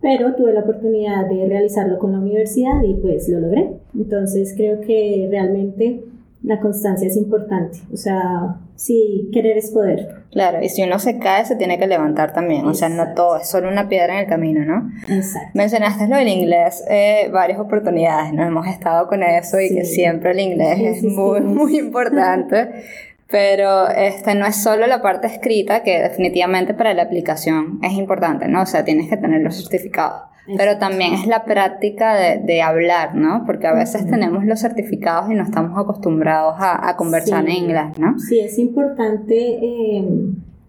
pero 0.00 0.34
tuve 0.34 0.52
la 0.52 0.60
oportunidad 0.60 1.28
de 1.28 1.46
realizarlo 1.46 1.98
con 1.98 2.12
la 2.12 2.20
universidad 2.20 2.82
y 2.82 2.94
pues 2.94 3.28
lo 3.28 3.40
logré. 3.40 3.80
Entonces 3.96 4.54
creo 4.56 4.80
que 4.80 5.26
realmente 5.30 6.04
la 6.42 6.60
constancia 6.60 7.08
es 7.08 7.16
importante, 7.16 7.78
o 7.92 7.96
sea, 7.96 8.58
si 8.76 9.28
querer 9.32 9.58
es 9.58 9.72
poder. 9.72 10.24
Claro, 10.30 10.62
y 10.62 10.68
si 10.68 10.82
uno 10.82 11.00
se 11.00 11.18
cae, 11.18 11.44
se 11.44 11.56
tiene 11.56 11.78
que 11.78 11.88
levantar 11.88 12.32
también. 12.32 12.64
O 12.64 12.74
sea, 12.74 12.88
no 12.88 13.14
todo 13.14 13.38
es 13.38 13.48
solo 13.48 13.68
una 13.68 13.88
piedra 13.88 14.14
en 14.14 14.20
el 14.20 14.26
camino, 14.26 14.64
¿no? 14.64 14.92
Exacto. 15.08 15.50
Mencionaste 15.54 16.06
lo 16.06 16.16
del 16.16 16.28
inglés, 16.28 16.84
eh, 16.88 17.28
varias 17.32 17.58
oportunidades, 17.58 18.32
¿no? 18.32 18.44
Hemos 18.44 18.68
estado 18.68 19.08
con 19.08 19.22
eso 19.24 19.58
y 19.60 19.74
que 19.74 19.84
siempre 19.84 20.30
el 20.30 20.40
inglés 20.40 20.78
es 20.80 21.02
muy, 21.02 21.40
muy 21.40 21.78
importante. 21.78 22.68
Pero 23.30 23.88
este 23.88 24.34
no 24.34 24.46
es 24.46 24.56
solo 24.62 24.86
la 24.86 25.02
parte 25.02 25.26
escrita, 25.26 25.82
que 25.82 26.00
definitivamente 26.00 26.72
para 26.72 26.94
la 26.94 27.02
aplicación 27.02 27.78
es 27.82 27.92
importante, 27.92 28.48
¿no? 28.48 28.62
O 28.62 28.66
sea, 28.66 28.84
tienes 28.84 29.10
que 29.10 29.18
tener 29.18 29.42
los 29.42 29.56
certificados. 29.56 30.27
Pero 30.56 30.78
también 30.78 31.14
es 31.14 31.26
la 31.26 31.44
práctica 31.44 32.14
de, 32.14 32.38
de, 32.38 32.62
hablar, 32.62 33.14
¿no? 33.14 33.44
Porque 33.44 33.66
a 33.66 33.74
veces 33.74 34.06
tenemos 34.08 34.44
los 34.44 34.60
certificados 34.60 35.30
y 35.30 35.34
no 35.34 35.42
estamos 35.42 35.78
acostumbrados 35.78 36.54
a, 36.58 36.88
a 36.88 36.96
conversar 36.96 37.48
en 37.48 37.64
inglés, 37.64 37.98
¿no? 37.98 38.18
Sí, 38.18 38.40
es 38.40 38.58
importante, 38.58 39.36
eh, 39.36 40.04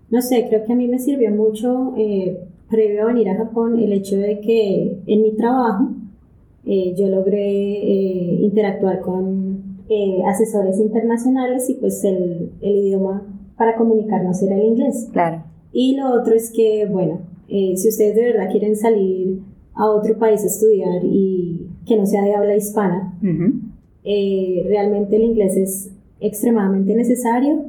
no 0.10 0.22
sé, 0.22 0.46
creo 0.50 0.66
que 0.66 0.74
a 0.74 0.76
mí 0.76 0.88
me 0.88 1.00
sirvió 1.00 1.32
mucho, 1.32 1.94
eh, 1.98 2.40
previo 2.70 3.04
a 3.04 3.06
venir 3.06 3.30
a 3.30 3.38
Japón, 3.38 3.80
el 3.80 3.94
hecho 3.94 4.18
de 4.18 4.42
que 4.42 5.02
en 5.08 5.22
mi 5.22 5.36
trabajo 5.36 5.90
eh, 6.66 6.94
yo 6.98 7.08
logré 7.08 7.42
interactuar 8.42 9.00
con 9.02 9.80
asesores 10.28 10.80
internacionales 10.80 11.68
y 11.68 11.74
pues 11.76 12.04
el, 12.04 12.52
el 12.62 12.78
idioma 12.78 13.24
para 13.58 13.76
comunicarnos 13.76 14.42
era 14.44 14.56
el 14.56 14.66
inglés. 14.66 15.10
Claro. 15.12 15.44
Y 15.72 15.96
lo 15.96 16.12
otro 16.14 16.36
es 16.36 16.52
que, 16.52 16.86
bueno, 16.86 17.22
si 17.48 17.90
ustedes 17.90 18.16
de 18.16 18.34
verdad 18.34 18.52
quieren 18.52 18.76
salir 18.76 19.40
a 19.80 19.90
otro 19.90 20.18
país 20.18 20.44
a 20.44 20.48
estudiar 20.48 21.02
y 21.04 21.70
que 21.86 21.96
no 21.96 22.06
sea 22.06 22.22
de 22.22 22.36
habla 22.36 22.56
hispana, 22.56 23.18
eh, 24.04 24.66
realmente 24.68 25.16
el 25.16 25.24
inglés 25.24 25.56
es 25.56 25.92
extremadamente 26.20 26.94
necesario 26.94 27.64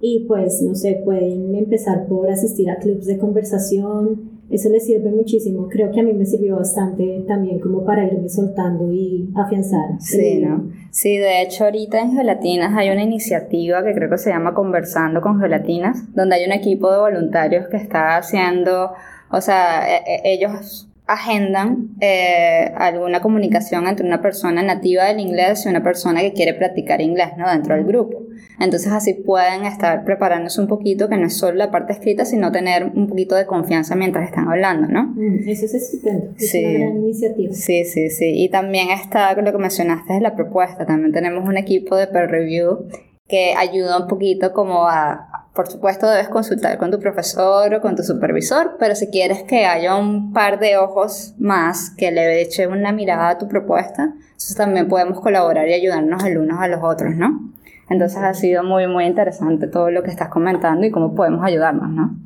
y 0.00 0.24
pues 0.26 0.62
no 0.62 0.74
sé, 0.74 1.02
pueden 1.04 1.54
empezar 1.54 2.06
por 2.06 2.30
asistir 2.30 2.70
a 2.70 2.76
clubs 2.76 3.04
de 3.04 3.18
conversación, 3.18 4.30
eso 4.50 4.70
les 4.70 4.86
sirve 4.86 5.10
muchísimo, 5.10 5.68
creo 5.68 5.92
que 5.92 6.00
a 6.00 6.02
mí 6.02 6.14
me 6.14 6.24
sirvió 6.24 6.56
bastante 6.56 7.22
también 7.28 7.60
como 7.60 7.84
para 7.84 8.06
irme 8.06 8.30
soltando 8.30 8.90
y 8.90 9.28
afianzar. 9.34 10.00
Sí, 10.00 10.40
¿no? 10.40 10.70
Sí, 10.90 11.18
de 11.18 11.42
hecho 11.42 11.64
ahorita 11.64 12.00
en 12.00 12.12
Gelatinas 12.12 12.72
hay 12.74 12.88
una 12.88 13.02
iniciativa 13.02 13.84
que 13.84 13.92
creo 13.92 14.08
que 14.08 14.18
se 14.18 14.30
llama 14.30 14.54
Conversando 14.54 15.20
con 15.20 15.38
Gelatinas, 15.38 16.14
donde 16.14 16.36
hay 16.36 16.46
un 16.46 16.52
equipo 16.52 16.90
de 16.90 16.98
voluntarios 16.98 17.68
que 17.68 17.76
está 17.76 18.16
haciendo, 18.16 18.92
o 19.30 19.40
sea, 19.42 19.86
e, 19.86 20.02
e, 20.06 20.34
ellos 20.34 20.88
agendan 21.12 21.90
eh, 22.00 22.72
alguna 22.76 23.20
comunicación 23.20 23.86
entre 23.86 24.06
una 24.06 24.22
persona 24.22 24.62
nativa 24.62 25.04
del 25.04 25.20
inglés 25.20 25.64
y 25.66 25.68
una 25.68 25.82
persona 25.82 26.20
que 26.20 26.32
quiere 26.32 26.54
practicar 26.54 27.00
inglés 27.00 27.30
¿no? 27.36 27.50
dentro 27.50 27.74
del 27.74 27.84
grupo. 27.84 28.22
Entonces 28.58 28.92
así 28.92 29.14
pueden 29.14 29.64
estar 29.64 30.04
preparándose 30.04 30.60
un 30.60 30.68
poquito, 30.68 31.08
que 31.08 31.16
no 31.16 31.26
es 31.26 31.36
solo 31.36 31.56
la 31.56 31.70
parte 31.70 31.92
escrita, 31.92 32.24
sino 32.24 32.52
tener 32.52 32.84
un 32.84 33.08
poquito 33.08 33.34
de 33.34 33.46
confianza 33.46 33.96
mientras 33.96 34.28
están 34.28 34.48
hablando, 34.48 34.88
¿no? 34.88 35.14
Eso 35.46 35.66
es 35.66 35.74
estupendo, 35.74 36.32
es 36.38 36.54
una 36.54 36.70
gran 36.70 36.96
iniciativa. 36.98 37.52
Sí, 37.52 37.84
sí, 37.84 38.10
sí. 38.10 38.32
Y 38.34 38.50
también 38.50 38.90
está 38.90 39.34
lo 39.34 39.52
que 39.52 39.58
mencionaste 39.58 40.14
de 40.14 40.20
la 40.20 40.36
propuesta, 40.36 40.86
también 40.86 41.12
tenemos 41.12 41.48
un 41.48 41.56
equipo 41.56 41.96
de 41.96 42.06
peer 42.06 42.30
review 42.30 42.86
que 43.32 43.54
ayuda 43.56 43.98
un 43.98 44.08
poquito 44.08 44.52
como 44.52 44.86
a, 44.86 45.28
por 45.54 45.68
supuesto, 45.68 46.08
debes 46.08 46.28
consultar 46.28 46.78
con 46.78 46.90
tu 46.90 46.98
profesor 46.98 47.74
o 47.74 47.80
con 47.82 47.94
tu 47.94 48.02
supervisor, 48.02 48.76
pero 48.78 48.94
si 48.94 49.08
quieres 49.08 49.42
que 49.42 49.66
haya 49.66 49.96
un 49.96 50.32
par 50.32 50.58
de 50.58 50.78
ojos 50.78 51.34
más 51.38 51.90
que 51.90 52.10
le 52.10 52.40
eche 52.40 52.66
una 52.66 52.90
mirada 52.92 53.28
a 53.28 53.38
tu 53.38 53.48
propuesta, 53.48 54.14
entonces 54.14 54.56
también 54.56 54.88
podemos 54.88 55.20
colaborar 55.20 55.68
y 55.68 55.74
ayudarnos 55.74 56.24
el 56.24 56.38
unos 56.38 56.58
a 56.58 56.68
los 56.68 56.80
otros, 56.82 57.14
¿no? 57.16 57.52
Entonces 57.90 58.18
ha 58.18 58.32
sido 58.32 58.64
muy, 58.64 58.86
muy 58.86 59.04
interesante 59.04 59.66
todo 59.66 59.90
lo 59.90 60.02
que 60.02 60.10
estás 60.10 60.28
comentando 60.28 60.86
y 60.86 60.90
cómo 60.90 61.14
podemos 61.14 61.44
ayudarnos, 61.44 61.90
¿no? 61.90 62.16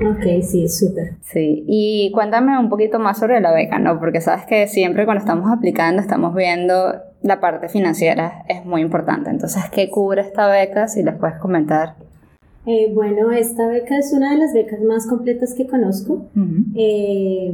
Ok, 0.00 0.42
sí, 0.42 0.68
súper. 0.68 1.14
Sí, 1.22 1.64
y 1.66 2.10
cuéntame 2.14 2.58
un 2.58 2.70
poquito 2.70 2.98
más 2.98 3.18
sobre 3.18 3.40
la 3.40 3.52
beca, 3.52 3.78
¿no? 3.78 3.98
Porque 3.98 4.20
sabes 4.20 4.46
que 4.46 4.66
siempre 4.68 5.04
cuando 5.04 5.20
estamos 5.20 5.50
aplicando 5.50 6.00
estamos 6.00 6.34
viendo 6.34 6.94
la 7.22 7.40
parte 7.40 7.68
financiera, 7.68 8.44
es 8.48 8.64
muy 8.64 8.80
importante. 8.80 9.28
Entonces, 9.28 9.64
¿qué 9.70 9.90
cubre 9.90 10.22
esta 10.22 10.48
beca? 10.48 10.88
Si 10.88 11.02
les 11.02 11.16
puedes 11.16 11.36
comentar. 11.38 11.96
Eh, 12.72 12.92
bueno, 12.94 13.32
esta 13.32 13.66
beca 13.66 13.98
es 13.98 14.12
una 14.12 14.30
de 14.30 14.38
las 14.38 14.54
becas 14.54 14.80
más 14.80 15.04
completas 15.08 15.54
que 15.54 15.66
conozco. 15.66 16.26
Eh, 16.76 17.52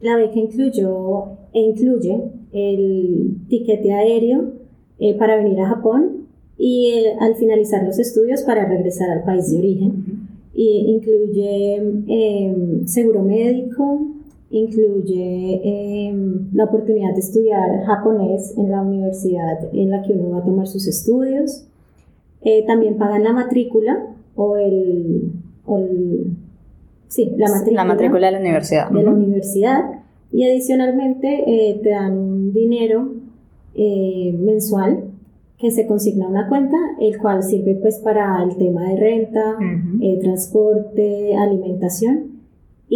la 0.00 0.16
beca 0.16 0.38
incluyó 0.38 1.24
e 1.52 1.60
incluye 1.60 2.22
el 2.52 3.36
tiquete 3.50 3.92
aéreo 3.92 4.52
eh, 4.98 5.14
para 5.18 5.36
venir 5.36 5.60
a 5.60 5.68
Japón 5.68 6.26
y 6.56 7.04
al 7.20 7.34
finalizar 7.34 7.84
los 7.84 7.98
estudios 7.98 8.42
para 8.44 8.66
regresar 8.66 9.10
al 9.10 9.24
país 9.24 9.50
de 9.50 9.58
origen. 9.58 9.92
Y 10.54 10.86
incluye 10.88 11.74
em, 11.74 12.86
seguro 12.86 13.22
médico, 13.22 14.06
incluye 14.50 15.60
em, 16.08 16.48
la 16.54 16.64
oportunidad 16.64 17.12
de 17.12 17.20
estudiar 17.20 17.84
japonés 17.84 18.54
en 18.56 18.70
la 18.70 18.80
universidad 18.80 19.68
en 19.74 19.90
la 19.90 20.00
que 20.00 20.14
uno 20.14 20.30
va 20.30 20.38
a 20.38 20.44
tomar 20.44 20.66
sus 20.66 20.86
estudios. 20.86 21.66
Eh, 22.44 22.64
también 22.66 22.98
pagan 22.98 23.24
la 23.24 23.32
matrícula 23.32 24.06
o 24.36 24.56
el, 24.56 25.32
sí, 27.08 27.32
la 27.36 27.48
matrícula, 27.48 27.84
la 27.84 27.84
matrícula 27.84 28.26
de 28.26 28.32
la 28.32 28.40
universidad. 28.40 28.90
De 28.90 29.02
la 29.02 29.10
universidad. 29.10 29.82
Y 30.30 30.44
adicionalmente 30.44 31.44
eh, 31.46 31.80
te 31.82 31.90
dan 31.90 32.18
un 32.18 32.52
dinero 32.52 33.14
eh, 33.74 34.36
mensual 34.38 35.04
que 35.58 35.70
se 35.70 35.86
consigna 35.86 36.26
a 36.26 36.28
una 36.28 36.48
cuenta, 36.48 36.76
el 37.00 37.16
cual 37.18 37.42
sirve 37.42 37.76
pues 37.76 37.98
para 37.98 38.42
el 38.42 38.56
tema 38.56 38.90
de 38.90 38.96
renta, 38.96 39.56
transporte, 40.20 41.36
alimentación. 41.36 42.33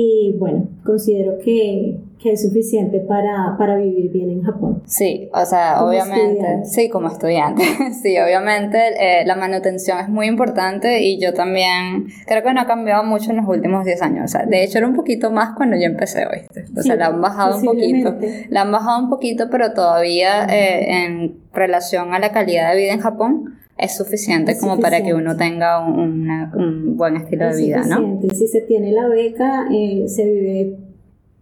Y 0.00 0.36
bueno, 0.38 0.68
considero 0.84 1.38
que 1.38 1.98
que 2.20 2.32
es 2.32 2.42
suficiente 2.42 2.98
para, 2.98 3.54
para, 3.56 3.76
vivir 3.76 4.10
bien 4.10 4.30
en 4.30 4.42
Japón. 4.42 4.82
Sí, 4.86 5.28
o 5.32 5.44
sea, 5.44 5.84
obviamente, 5.84 6.64
sí, 6.64 6.88
como 6.88 7.08
estudiante, 7.08 7.62
sí, 8.02 8.18
obviamente 8.18 8.78
eh, 8.98 9.24
la 9.24 9.36
manutención 9.36 9.98
es 10.00 10.08
muy 10.08 10.26
importante 10.26 11.00
y 11.00 11.20
yo 11.20 11.32
también 11.32 12.08
creo 12.26 12.42
que 12.42 12.52
no 12.52 12.60
ha 12.60 12.66
cambiado 12.66 13.04
mucho 13.04 13.30
en 13.30 13.36
los 13.36 13.46
últimos 13.46 13.84
10 13.84 14.02
años, 14.02 14.24
o 14.24 14.28
sea, 14.28 14.46
de 14.46 14.64
hecho 14.64 14.78
era 14.78 14.88
un 14.88 14.94
poquito 14.94 15.30
más 15.30 15.54
cuando 15.56 15.76
yo 15.76 15.84
empecé, 15.84 16.26
hoy 16.26 16.40
O 16.76 16.82
sea, 16.82 16.96
la 16.96 17.06
han 17.06 17.20
bajado 17.20 17.56
un 17.56 17.64
poquito, 17.64 18.16
la 18.48 18.62
han 18.62 18.72
bajado 18.72 18.98
un 18.98 19.10
poquito, 19.10 19.48
pero 19.48 19.72
todavía 19.72 20.44
eh, 20.46 21.04
en 21.04 21.38
relación 21.52 22.14
a 22.14 22.18
la 22.18 22.32
calidad 22.32 22.72
de 22.72 22.78
vida 22.78 22.92
en 22.94 23.00
Japón, 23.00 23.54
es 23.78 23.96
suficiente 23.96 24.58
como 24.58 24.80
para 24.80 25.02
que 25.02 25.14
uno 25.14 25.36
tenga 25.36 25.86
un, 25.86 26.28
un 26.30 26.96
buen 26.96 27.16
estilo 27.16 27.46
de 27.46 27.62
vida, 27.62 27.84
¿no? 27.84 28.20
Si 28.34 28.48
se 28.48 28.62
tiene 28.62 28.92
la 28.92 29.08
beca, 29.08 29.68
eh, 29.72 30.04
se 30.08 30.24
vive 30.24 30.78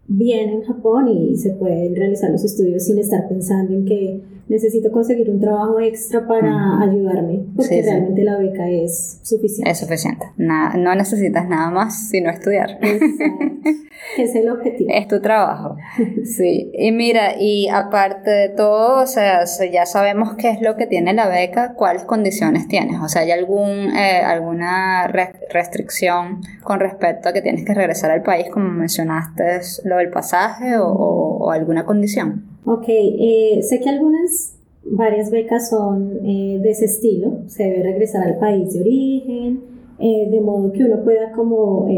bien 0.07 0.51
en 0.51 0.63
Japón 0.63 1.09
y 1.09 1.37
se 1.37 1.55
pueden 1.55 1.97
realizar 1.97 2.31
los 2.31 2.45
estudios 2.45 2.85
sin 2.85 2.99
estar 2.99 3.27
pensando 3.29 3.73
en 3.73 3.87
que 3.87 4.21
necesito 4.49 4.93
conseguir 4.93 5.31
un 5.31 5.41
trabajo 5.41 5.81
extra 5.81 6.27
para 6.27 6.81
ayudarme, 6.81 7.47
porque 7.57 7.83
realmente 7.83 8.23
la 8.23 8.39
beca 8.39 8.69
es 8.71 9.21
suficiente. 9.23 9.71
Es 9.71 9.79
suficiente. 9.79 10.27
no 10.37 10.95
necesitas 10.95 11.49
nada 11.49 11.71
más 11.71 12.09
sino 12.09 12.31
estudiar. 12.31 12.79
es 14.19 14.35
el 14.35 14.49
objetivo. 14.49 14.91
Es 14.93 15.09
tu 15.09 15.21
trabajo. 15.21 15.77
Sí. 16.25 16.71
Y 16.75 16.93
mira, 16.93 17.35
y 17.41 17.69
aparte 17.69 18.31
de 18.31 18.49
todo, 18.51 19.03
o 19.03 19.07
sea, 19.07 19.45
ya 19.73 19.87
sabemos 19.87 20.35
qué 20.37 20.51
es 20.51 20.61
lo 20.61 20.77
que 20.77 20.87
tiene 20.87 21.13
la 21.13 21.29
beca, 21.29 21.75
cuáles 21.75 22.05
condiciones 22.05 22.69
tienes. 22.69 23.01
O 23.03 23.09
sea, 23.09 23.23
¿hay 23.23 23.33
algún, 23.33 23.97
eh, 23.97 24.23
alguna 24.25 25.09
restricción 25.09 26.41
con 26.63 26.81
respecto 26.81 27.29
a 27.29 27.33
que 27.33 27.43
tienes 27.43 27.65
que 27.65 27.75
regresar 27.75 28.11
al 28.11 28.23
país, 28.23 28.49
como 28.53 28.71
mencionaste, 28.71 29.61
lo 29.85 29.97
del 29.97 30.11
pasaje 30.11 30.77
o 30.79 31.51
alguna 31.51 31.85
condición? 31.85 32.56
Ok, 32.67 32.85
eh, 32.89 33.61
sé 33.63 33.81
que 33.81 33.89
algunas, 33.89 34.59
varias 34.85 35.31
becas 35.31 35.71
son 35.71 36.19
eh, 36.25 36.59
de 36.61 36.71
ese 36.71 36.85
estilo, 36.85 37.39
se 37.47 37.63
debe 37.63 37.83
regresar 37.83 38.27
al 38.27 38.39
país 38.39 38.75
de 38.75 38.81
origen, 38.81 39.61
eh, 39.99 40.29
de 40.31 40.41
modo 40.41 40.73
que 40.73 40.85
uno 40.85 41.03
pueda 41.03 41.33
como, 41.33 41.89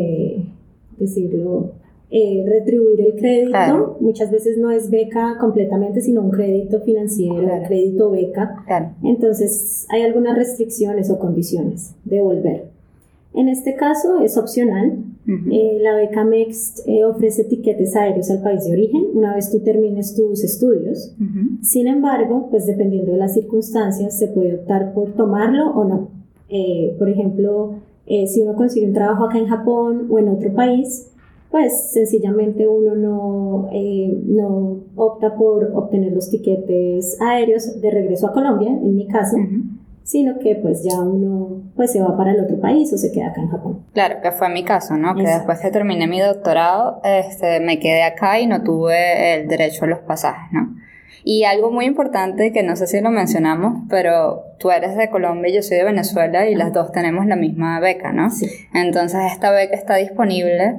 decirlo, 0.99 1.73
eh, 2.11 2.43
retribuir 2.47 3.01
el 3.03 3.17
crédito. 3.17 3.99
Muchas 4.01 4.31
veces 4.31 4.57
no 4.57 4.71
es 4.71 4.89
beca 4.89 5.37
completamente, 5.39 6.01
sino 6.01 6.23
un 6.23 6.31
crédito 6.31 6.81
financiero, 6.81 7.47
crédito 7.67 8.11
beca. 8.11 8.65
Entonces 9.03 9.87
hay 9.91 10.03
algunas 10.03 10.35
restricciones 10.35 11.11
o 11.11 11.19
condiciones 11.19 11.95
de 12.05 12.23
volver. 12.23 12.78
En 13.35 13.49
este 13.49 13.75
caso 13.77 14.21
es 14.21 14.37
opcional. 14.37 15.05
Eh, 15.51 15.79
la 15.83 15.95
beca 15.95 16.25
MEXT 16.25 16.89
eh, 16.89 17.05
ofrece 17.05 17.45
tiquetes 17.45 17.95
aéreos 17.95 18.31
al 18.31 18.41
país 18.41 18.65
de 18.65 18.73
origen 18.73 19.09
una 19.13 19.35
vez 19.35 19.51
tú 19.51 19.61
termines 19.61 20.15
tus 20.17 20.43
estudios. 20.43 21.15
Sin 21.61 21.87
embargo, 21.87 22.49
pues 22.51 22.67
dependiendo 22.67 23.13
de 23.13 23.19
las 23.19 23.35
circunstancias, 23.35 24.19
se 24.19 24.29
puede 24.29 24.55
optar 24.55 24.95
por 24.95 25.13
tomarlo 25.13 25.71
o 25.73 25.85
no. 25.85 26.09
Eh, 26.49 26.97
por 26.99 27.11
ejemplo, 27.11 27.75
si 28.07 28.41
uno 28.41 28.55
consigue 28.55 28.87
un 28.87 28.95
trabajo 28.95 29.25
acá 29.25 29.39
en 29.39 29.49
Japón 29.49 30.07
o 30.11 30.19
en 30.19 30.31
otro 30.31 30.55
país, 30.55 31.11
pues 31.51 31.91
sencillamente 31.93 32.67
uno 32.67 32.95
no, 32.95 33.71
no 34.25 34.81
opta 34.97 35.35
por 35.37 35.73
obtener 35.75 36.13
los 36.15 36.31
tiquetes 36.31 37.21
aéreos 37.21 37.79
de 37.83 37.91
regreso 37.91 38.29
a 38.29 38.33
Colombia, 38.33 38.71
en 38.71 38.97
mi 38.97 39.07
caso, 39.07 39.37
sino 40.09 40.39
que 40.39 40.55
pues 40.55 40.83
ya 40.83 40.99
uno 41.01 41.61
pues 41.77 41.93
se 41.93 42.01
va 42.01 42.17
para 42.17 42.31
el 42.31 42.41
otro 42.41 42.59
país 42.59 42.91
o 42.95 42.97
se 42.97 43.13
queda 43.13 43.27
acá 43.27 43.43
en 43.43 43.51
Japón. 43.51 43.85
Claro, 43.93 44.23
que 44.23 44.33
fue 44.33 44.49
mi 44.49 44.65
caso, 44.65 44.97
¿no? 44.97 45.15
Que 45.15 45.25
después 45.25 45.59
que 45.61 45.71
terminé 45.71 46.07
mi 46.07 46.19
doctorado, 46.19 47.03
este, 47.05 47.61
me 47.61 47.79
quedé 47.79 48.03
acá 48.03 48.41
y 48.41 48.47
no 48.47 48.63
tuve 48.63 49.35
el 49.35 49.49
derecho 49.49 49.85
a 49.85 49.89
los 49.89 49.99
pasajes, 49.99 50.51
¿no? 50.51 50.75
Y 51.25 51.45
algo 51.45 51.71
muy 51.71 51.85
importante 51.85 52.53
que 52.53 52.63
no 52.63 52.75
sé 52.75 52.87
si 52.87 53.03
lo 53.03 53.11
mencionamos, 53.11 53.83
pero 53.91 54.45
tú 54.59 54.71
eres 54.71 54.97
de 54.97 55.11
Colombia 55.11 55.51
y 55.51 55.57
yo 55.57 55.63
soy 55.63 55.77
de 55.77 55.85
Venezuela 55.85 56.49
y 56.49 56.55
las 56.55 56.73
dos 56.73 56.91
tenemos 56.91 57.27
la 57.27 57.37
misma 57.37 57.79
beca, 57.79 58.11
¿no? 58.11 58.31
Sí. 58.31 58.47
Entonces 58.73 59.21
esta 59.31 59.51
beca 59.51 59.75
está 59.75 59.97
disponible 59.97 60.77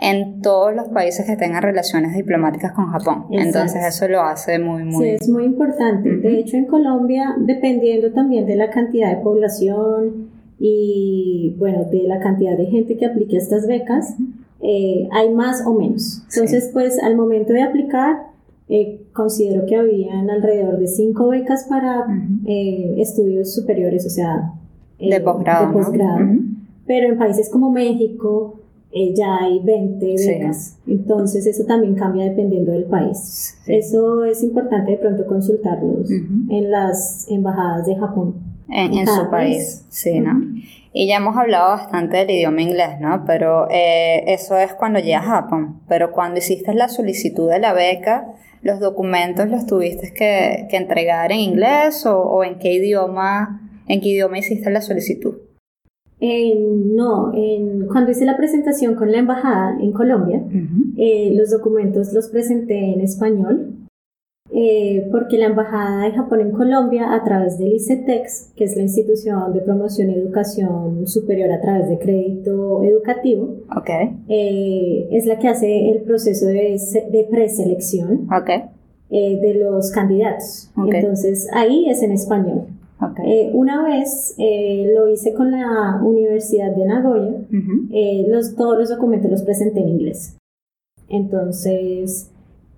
en 0.00 0.40
todos 0.40 0.74
los 0.74 0.88
países 0.88 1.26
que 1.26 1.36
tengan 1.36 1.62
relaciones 1.62 2.14
diplomáticas 2.14 2.72
con 2.72 2.86
Japón. 2.86 3.26
Entonces 3.30 3.84
eso 3.86 4.08
lo 4.08 4.22
hace 4.22 4.58
muy, 4.58 4.84
muy... 4.84 5.04
Sí, 5.04 5.10
es 5.20 5.28
muy 5.28 5.44
importante. 5.44 6.16
De 6.16 6.38
hecho, 6.38 6.56
en 6.56 6.64
Colombia, 6.64 7.34
dependiendo 7.38 8.10
también 8.12 8.46
de 8.46 8.56
la 8.56 8.70
cantidad 8.70 9.14
de 9.14 9.22
población 9.22 10.30
y, 10.58 11.54
bueno, 11.58 11.84
de 11.84 12.04
la 12.04 12.18
cantidad 12.18 12.56
de 12.56 12.66
gente 12.66 12.96
que 12.96 13.04
aplique 13.04 13.36
estas 13.36 13.66
becas, 13.66 14.16
eh, 14.62 15.06
hay 15.12 15.30
más 15.34 15.66
o 15.66 15.74
menos. 15.74 16.22
Entonces, 16.32 16.70
pues 16.72 16.98
al 16.98 17.16
momento 17.16 17.52
de 17.52 17.62
aplicar, 17.62 18.30
eh, 18.70 19.02
considero 19.12 19.66
que 19.66 19.76
habían 19.76 20.30
alrededor 20.30 20.78
de 20.78 20.86
cinco 20.86 21.28
becas 21.28 21.64
para 21.64 22.06
eh, 22.46 22.94
estudios 22.98 23.54
superiores, 23.54 24.06
o 24.06 24.10
sea, 24.10 24.54
de 24.98 25.20
posgrado. 25.20 25.82
Pero 26.86 27.08
en 27.08 27.18
países 27.18 27.50
como 27.50 27.70
México, 27.70 28.59
eh, 28.92 29.14
ya 29.14 29.36
hay 29.36 29.60
20 29.60 30.14
becas. 30.26 30.78
Entonces 30.86 31.46
eso 31.46 31.64
también 31.64 31.94
cambia 31.94 32.24
dependiendo 32.24 32.72
del 32.72 32.84
país. 32.84 33.56
Eso 33.66 34.24
es 34.24 34.42
importante 34.42 34.92
de 34.92 34.98
pronto 34.98 35.26
consultarlos 35.26 36.10
en 36.10 36.70
las 36.70 37.26
embajadas 37.28 37.86
de 37.86 37.96
Japón. 37.96 38.34
En, 38.72 39.04
su 39.04 39.28
país, 39.30 39.84
sí, 39.88 40.20
¿no? 40.20 40.40
Y 40.92 41.08
ya 41.08 41.16
hemos 41.16 41.36
hablado 41.36 41.70
bastante 41.70 42.18
del 42.18 42.30
idioma 42.30 42.62
inglés, 42.62 43.00
¿no? 43.00 43.24
Pero 43.26 43.68
eh, 43.68 44.22
eso 44.28 44.56
es 44.56 44.74
cuando 44.74 45.00
llegas 45.00 45.24
a 45.24 45.42
Japón. 45.42 45.80
Pero 45.88 46.12
cuando 46.12 46.38
hiciste 46.38 46.72
la 46.74 46.88
solicitud 46.88 47.50
de 47.50 47.58
la 47.58 47.72
beca, 47.72 48.32
¿los 48.62 48.78
documentos 48.78 49.48
los 49.48 49.66
tuviste 49.66 50.12
que, 50.12 50.68
que 50.70 50.76
entregar 50.76 51.32
en 51.32 51.40
inglés 51.40 52.06
o, 52.06 52.20
o 52.22 52.44
en 52.44 52.60
qué 52.60 52.72
idioma, 52.72 53.60
en 53.88 54.00
qué 54.00 54.10
idioma 54.10 54.38
hiciste 54.38 54.70
la 54.70 54.82
solicitud? 54.82 55.34
No, 56.20 57.32
en, 57.34 57.86
cuando 57.86 58.10
hice 58.10 58.26
la 58.26 58.36
presentación 58.36 58.94
con 58.94 59.10
la 59.10 59.18
embajada 59.18 59.78
en 59.80 59.92
Colombia, 59.92 60.44
eh, 60.96 61.32
los 61.34 61.50
documentos 61.50 62.12
los 62.12 62.28
presenté 62.28 62.92
en 62.92 63.00
español, 63.00 63.74
eh, 64.52 65.08
porque 65.12 65.38
la 65.38 65.46
embajada 65.46 66.04
de 66.04 66.12
Japón 66.12 66.40
en 66.40 66.50
Colombia, 66.50 67.14
a 67.14 67.24
través 67.24 67.58
del 67.58 67.72
ICETEX, 67.72 68.52
que 68.54 68.64
es 68.64 68.76
la 68.76 68.82
institución 68.82 69.52
de 69.54 69.60
promoción 69.60 70.10
y 70.10 70.14
educación 70.14 71.06
superior 71.06 71.52
a 71.52 71.60
través 71.60 71.88
de 71.88 71.98
crédito 71.98 72.82
educativo, 72.82 73.54
eh, 74.28 75.08
es 75.12 75.26
la 75.26 75.38
que 75.38 75.48
hace 75.48 75.90
el 75.90 76.02
proceso 76.02 76.46
de, 76.46 76.78
de 77.10 77.28
preselección 77.30 78.28
de 79.08 79.54
los 79.54 79.90
candidatos. 79.90 80.70
Entonces 80.76 81.48
ahí 81.52 81.88
es 81.88 82.02
en 82.02 82.12
español. 82.12 82.66
Eh, 83.24 83.50
una 83.54 83.82
vez 83.82 84.34
eh, 84.38 84.92
lo 84.94 85.08
hice 85.08 85.32
con 85.32 85.50
la 85.50 86.00
Universidad 86.02 86.74
de 86.74 86.84
Nagoya, 86.84 87.34
eh, 87.92 88.26
los, 88.28 88.54
todos 88.56 88.78
los 88.78 88.88
documentos 88.90 89.30
los 89.30 89.42
presenté 89.42 89.80
en 89.80 89.88
inglés. 89.88 90.36
Entonces, 91.08 92.30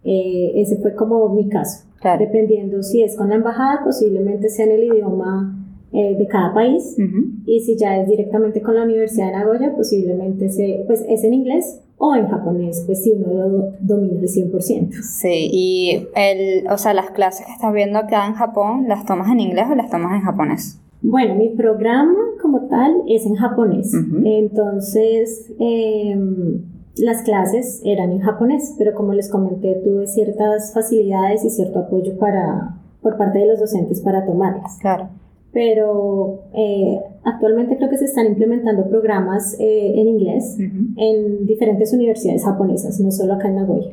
ese 0.04 0.76
fue 0.80 0.94
como 0.94 1.28
mi 1.30 1.48
caso. 1.48 1.87
Dependiendo 2.18 2.82
si 2.82 3.02
es 3.02 3.16
con 3.16 3.28
la 3.28 3.37
embajada, 3.37 3.85
posiblemente 3.85 4.48
sea 4.48 4.66
en 4.66 4.72
el 4.72 4.85
idioma 4.85 5.62
de 5.92 6.26
cada 6.26 6.55
país. 6.55 6.96
Y 7.44 7.61
si 7.61 7.76
ya 7.76 7.98
es 7.98 8.09
directamente 8.09 8.62
con 8.62 8.74
la 8.74 8.85
Universidad 8.85 9.26
de 9.26 9.33
Nagoya, 9.33 9.74
posiblemente 9.76 10.48
se, 10.48 10.85
pues, 10.87 11.05
es 11.09 11.22
en 11.24 11.35
inglés 11.35 11.81
o 11.98 12.16
en 12.16 12.26
japonés, 12.26 12.83
pues 12.85 13.05
si 13.05 13.12
uno 13.12 13.33
lo 13.33 13.72
domina 13.81 14.18
al 14.18 14.26
100%. 14.26 14.90
Sí, 15.02 15.48
y 15.52 16.09
el, 16.16 16.66
o 16.68 16.76
sea, 16.76 16.94
las 16.94 17.11
clases 17.12 17.46
que 17.46 17.52
estás 17.52 17.72
viendo 17.72 17.98
acá 17.98 18.26
en 18.26 18.35
Japón, 18.35 18.87
¿las 18.88 19.07
tomas 19.07 19.31
en 19.31 19.38
inglés 19.38 19.66
o 19.70 19.76
las 19.76 19.88
tomas 19.88 20.14
en 20.14 20.22
japonés? 20.22 20.81
Bueno, 21.00 21.37
mi 21.37 21.50
programa 21.50 22.18
como 22.40 22.66
tal 22.66 23.02
es 23.09 23.24
en 23.24 23.35
japonés, 23.35 23.92
entonces 24.24 25.52
em, 25.61 26.62
las 26.96 27.22
clases 27.22 27.81
eran 27.85 28.11
en 28.11 28.20
japonés, 28.20 28.74
pero 28.78 28.94
como 28.94 29.12
les 29.12 29.31
comenté, 29.31 29.81
tuve 29.85 30.09
ciertas 30.09 30.72
facilidades 30.74 31.44
y 31.44 31.50
cierto 31.50 31.81
apoyo 31.81 32.18
para, 32.18 32.81
por 33.00 33.16
parte 33.16 33.38
de 33.38 33.46
los 33.46 33.61
docentes 33.61 34.00
para 34.00 34.26
tomarlas. 34.26 34.78
Claro 34.81 35.09
pero 35.52 36.44
eh, 36.54 36.98
actualmente 37.24 37.76
creo 37.76 37.90
que 37.90 37.98
se 37.98 38.06
están 38.06 38.26
implementando 38.26 38.88
programas 38.88 39.54
eh, 39.60 39.92
en 39.96 40.08
inglés 40.08 40.56
en 40.58 41.46
diferentes 41.46 41.92
universidades 41.92 42.44
japonesas, 42.44 42.98
no 43.00 43.10
solo 43.10 43.34
acá 43.34 43.48
en 43.48 43.56
Nagoya. 43.56 43.92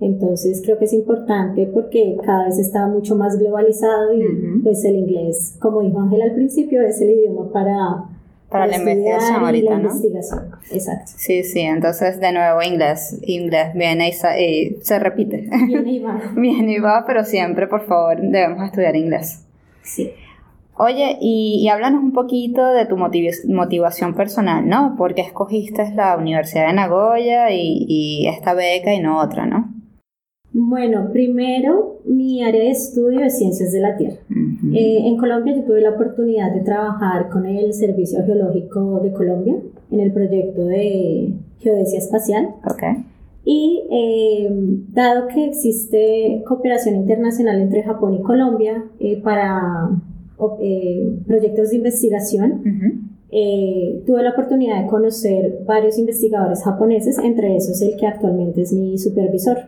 Entonces 0.00 0.62
creo 0.64 0.78
que 0.78 0.86
es 0.86 0.94
importante 0.94 1.66
porque 1.66 2.16
cada 2.24 2.46
vez 2.46 2.58
está 2.58 2.86
mucho 2.86 3.16
más 3.16 3.38
globalizado 3.38 4.14
y 4.14 4.22
pues 4.62 4.84
el 4.84 4.96
inglés, 4.96 5.56
como 5.60 5.82
dijo 5.82 6.00
Ángel 6.00 6.22
al 6.22 6.34
principio, 6.34 6.82
es 6.82 7.00
el 7.00 7.10
idioma 7.10 7.52
para 7.52 8.06
para 8.50 8.66
la 8.66 8.78
investigación 8.78 9.44
ahorita, 9.44 9.78
¿no? 9.78 9.82
investigación, 9.82 10.50
exacto. 10.72 11.12
Sí, 11.16 11.44
sí, 11.44 11.60
entonces 11.60 12.18
de 12.18 12.32
nuevo 12.32 12.60
inglés, 12.62 13.16
inglés 13.22 13.72
viene 13.74 14.08
y, 14.08 14.76
se 14.82 14.98
repite. 14.98 15.48
Viene 15.68 15.92
y 15.92 16.00
va. 16.00 16.20
viene 16.36 16.72
y 16.72 16.78
va, 16.80 17.04
pero 17.06 17.24
siempre, 17.24 17.68
por 17.68 17.86
favor, 17.86 18.20
debemos 18.20 18.64
estudiar 18.64 18.96
inglés. 18.96 19.44
Sí. 19.82 20.10
Oye, 20.82 21.18
y, 21.20 21.68
háblanos 21.68 22.02
un 22.02 22.12
poquito 22.12 22.66
de 22.72 22.86
tu 22.86 22.96
motivación 22.96 24.14
personal, 24.14 24.66
¿no? 24.66 24.94
¿Por 24.96 25.14
qué 25.14 25.20
escogiste 25.20 25.92
la 25.94 26.16
Universidad 26.16 26.68
de 26.68 26.72
Nagoya 26.72 27.52
y, 27.52 28.26
esta 28.26 28.54
beca 28.54 28.94
y 28.94 29.00
no 29.00 29.20
otra, 29.20 29.44
¿no? 29.44 29.74
Bueno, 30.54 31.10
primero 31.12 31.98
mi 32.06 32.42
área 32.42 32.62
de 32.62 32.70
estudio 32.70 33.20
es 33.20 33.36
ciencias 33.36 33.72
de 33.72 33.80
la 33.80 33.94
Tierra. 33.98 34.16
Eh, 34.72 35.06
en 35.06 35.18
Colombia 35.18 35.54
yo 35.54 35.64
tuve 35.64 35.82
la 35.82 35.90
oportunidad 35.90 36.50
de 36.54 36.62
trabajar 36.62 37.28
con 37.28 37.44
el 37.44 37.74
Servicio 37.74 38.24
Geológico 38.24 39.00
de 39.00 39.12
Colombia 39.12 39.56
en 39.90 40.00
el 40.00 40.14
proyecto 40.14 40.64
de 40.64 41.34
geodesia 41.58 41.98
espacial. 41.98 42.54
Okay. 42.64 43.04
Y 43.44 43.82
eh, 43.90 44.48
dado 44.88 45.28
que 45.28 45.44
existe 45.44 46.42
cooperación 46.48 46.96
internacional 46.96 47.60
entre 47.60 47.82
Japón 47.82 48.14
y 48.14 48.22
Colombia 48.22 48.82
eh, 48.98 49.20
para 49.22 49.90
eh, 50.60 51.18
proyectos 51.26 51.70
de 51.70 51.76
investigación, 51.76 52.62
eh, 53.30 54.02
tuve 54.06 54.22
la 54.22 54.30
oportunidad 54.30 54.82
de 54.82 54.88
conocer 54.88 55.62
varios 55.66 55.98
investigadores 55.98 56.62
japoneses, 56.62 57.18
entre 57.18 57.56
esos 57.56 57.80
el 57.82 57.96
que 57.96 58.06
actualmente 58.06 58.62
es 58.62 58.72
mi 58.72 58.98
supervisor. 58.98 59.58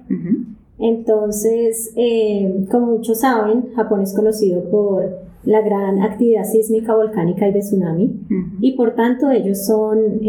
Entonces, 0.78 1.92
eh, 1.96 2.64
como 2.70 2.86
muchos 2.86 3.20
saben, 3.20 3.72
Japón 3.74 4.02
es 4.02 4.14
conocido 4.14 4.64
por 4.70 5.20
la 5.44 5.60
gran 5.60 6.00
actividad 6.02 6.44
sísmica, 6.44 6.94
volcánica 6.94 7.48
y 7.48 7.52
de 7.52 7.60
tsunami, 7.60 8.20
y 8.60 8.72
por 8.76 8.94
tanto 8.94 9.30
ellos 9.30 9.64
son 9.64 10.20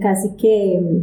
casi 0.00 0.36
que 0.36 1.02